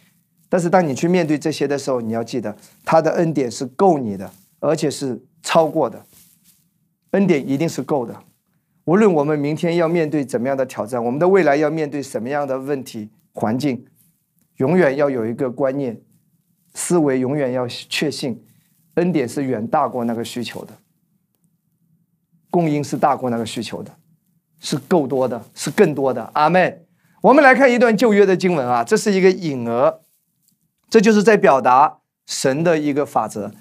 [0.49, 4.31] 但是当你去面对这些的时候，你要记得，他的恩典是够你的。
[4.61, 6.03] 而且是超过的，
[7.11, 8.23] 恩典一定是够的。
[8.85, 13.85] 无论我们明天要面对怎么样的挑战，我们的未来要面对什么样的问题环境，
[14.57, 16.01] 永远要有一个观念
[16.73, 18.43] 思维，永远要确信，
[18.95, 20.73] 恩典是远大过那个需求的，
[22.49, 23.91] 供应是大过那个需求的，
[24.59, 26.29] 是够多的，是更多的。
[26.33, 26.85] 阿妹，
[27.21, 29.99] 我们来看一段旧约的经文啊，这是一个引儿，
[30.89, 33.51] 这就是在表达神的一个法则。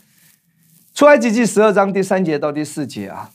[0.95, 3.32] 出埃及记十二章第三节到第四节啊，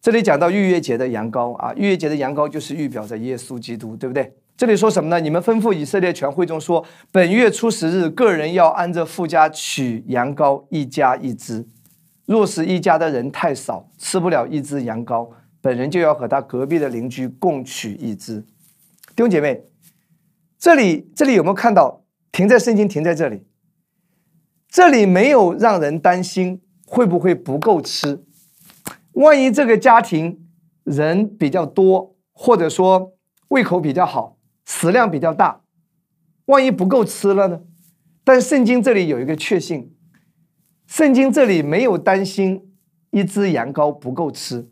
[0.00, 4.34] 这里讲到逾越节的羊羔啊，逾越节的羊羔就是预表着耶稣基督，对不对？
[4.56, 5.20] 这里说什么呢？
[5.20, 11.66] 你们吩咐以色列全会众说：本月初十日，个人要按着富家取羊羔一家一只。
[12.26, 15.28] 若是一家的人太少，吃不了一只羊羔，
[15.60, 18.40] 本人就要和他隔壁的邻居共取一只。
[19.16, 19.64] 弟兄姐妹，
[20.58, 22.02] 这里这里有没有看到？
[22.32, 23.46] 停在圣经，停在这里，
[24.68, 26.60] 这里没有让人担心。
[26.86, 28.22] 会不会不够吃？
[29.12, 30.46] 万一这个家庭
[30.84, 33.14] 人比较多，或者说
[33.48, 34.33] 胃口比较好，
[34.64, 35.60] 食量比较大，
[36.46, 37.60] 万一不够吃了呢？
[38.22, 39.94] 但圣经这里有一个确信，
[40.86, 42.72] 圣经这里没有担心
[43.10, 44.68] 一只羊羔不够吃，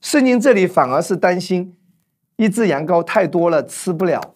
[0.00, 1.76] 圣经这里反而是担心
[2.36, 4.34] 一只羊羔太多了吃不了，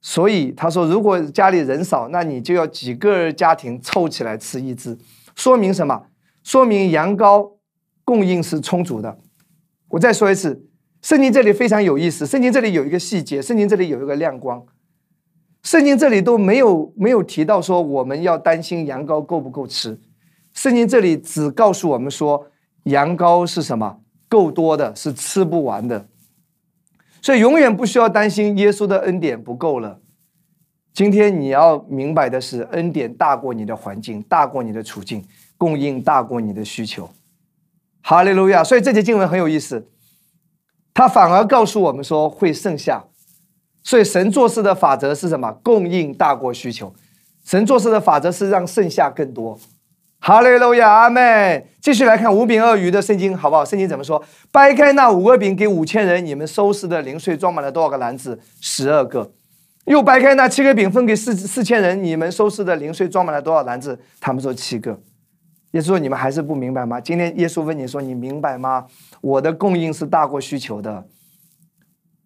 [0.00, 4.96] 所以他说，如果家里人少，那你就要几个家庭凑起来吃一只，
[5.34, 6.06] 说明什么？
[6.42, 7.56] 说明羊羔
[8.02, 9.18] 供应是充足的。
[9.88, 10.69] 我再说一次，
[11.02, 12.26] 圣经这里非常有意思。
[12.26, 14.64] 圣经这里有一个细节，圣经这里有一个亮光。
[15.62, 19.98] 圣经这里都没有没有提到说我们要担心羊羔够不够吃。
[20.52, 22.46] 圣经这里只告诉我们说，
[22.84, 24.00] 羊羔是什么？
[24.28, 26.06] 够多的，是吃不完的。
[27.22, 30.00] 所以永远不需要担心耶稣的恩典不够了。
[30.92, 35.24] 今天你要明白的是，恩典大过你的环境，大过你的处境。
[35.60, 37.10] 供应大过你的需求，
[38.00, 38.64] 哈利路亚！
[38.64, 39.86] 所以这节经文很有意思，
[40.94, 43.04] 他反而告诉我们说会剩下。
[43.82, 45.50] 所以神做事的法则是什么？
[45.62, 46.94] 供应大过需求。
[47.44, 49.58] 神做事的法则是让剩下更多。
[50.20, 51.66] 哈利路亚，阿妹。
[51.80, 53.64] 继续来看五饼二鱼的圣经，好不好？
[53.64, 54.22] 圣经怎么说？
[54.52, 58.38] 掰开那五个饼给五千人，你们收拾的零碎装满了多少个篮子？
[58.60, 59.32] 十二个。
[59.86, 63.98] 又掰开那七个饼分给四四千人，你们收拾的零碎装满了多少篮子？
[64.20, 65.00] 他们说七个。
[65.72, 67.00] 耶稣说：“你们还是不明白吗？
[67.00, 68.86] 今天耶稣问你说：‘你明白吗？’
[69.20, 71.06] 我的供应是大过需求的。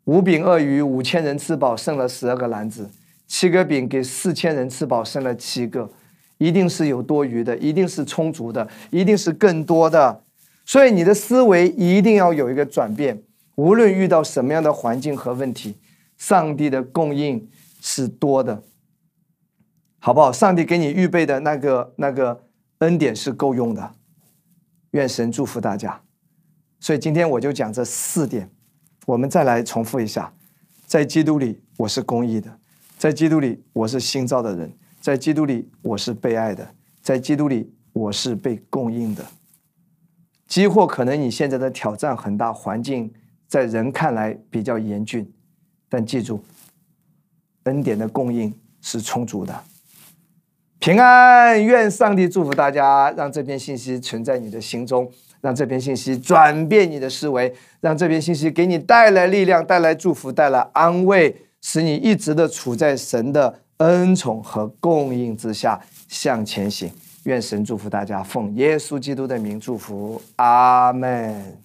[0.05, 2.85] 五饼二鱼，五千人吃饱，剩了十二个篮子；
[3.27, 5.91] 七个饼给四千人吃饱，剩了七个，
[6.39, 10.23] 一定是有多余的，一定是充足的，一定是更多的。
[10.67, 13.23] 所以你的思维一定要有一个转变。
[13.57, 15.77] 无论遇到什么样的环境和问题，
[16.17, 17.49] 上帝的供应
[17.81, 18.63] 是多的，
[19.99, 20.33] 好不好？
[20.33, 22.43] 上帝给你预备的那个那个
[22.79, 23.95] 恩典是够用的。
[24.93, 26.01] 愿神祝福大家。
[26.81, 28.51] 所以今天我就讲这四点。
[29.07, 30.33] 我们再来重复一下：
[30.87, 32.51] 在基督里我是公义的；
[32.97, 34.69] 在基督里我是新造的人；
[35.01, 36.65] 在基督里我是被爱的；
[37.03, 39.25] 在基督里我是被供应的。
[40.47, 43.13] 几乎可能你现在的挑战很大，环境
[43.47, 45.31] 在人看来比较严峻，
[45.89, 46.43] 但记住，
[47.65, 49.65] 恩典的供应是充足的。
[50.79, 55.11] 平安，愿上帝祝福大家，让这篇信息存在你的心中。
[55.41, 66.91] 让这篇信息转变你的思维，让这篇信息给你带来力量、带来祝福、带来安慰，使你一直的处在神的恩宠和供应之下向前行。
[67.25, 71.64] 愿神祝福大家，奉耶稣基督的名祝福，阿门。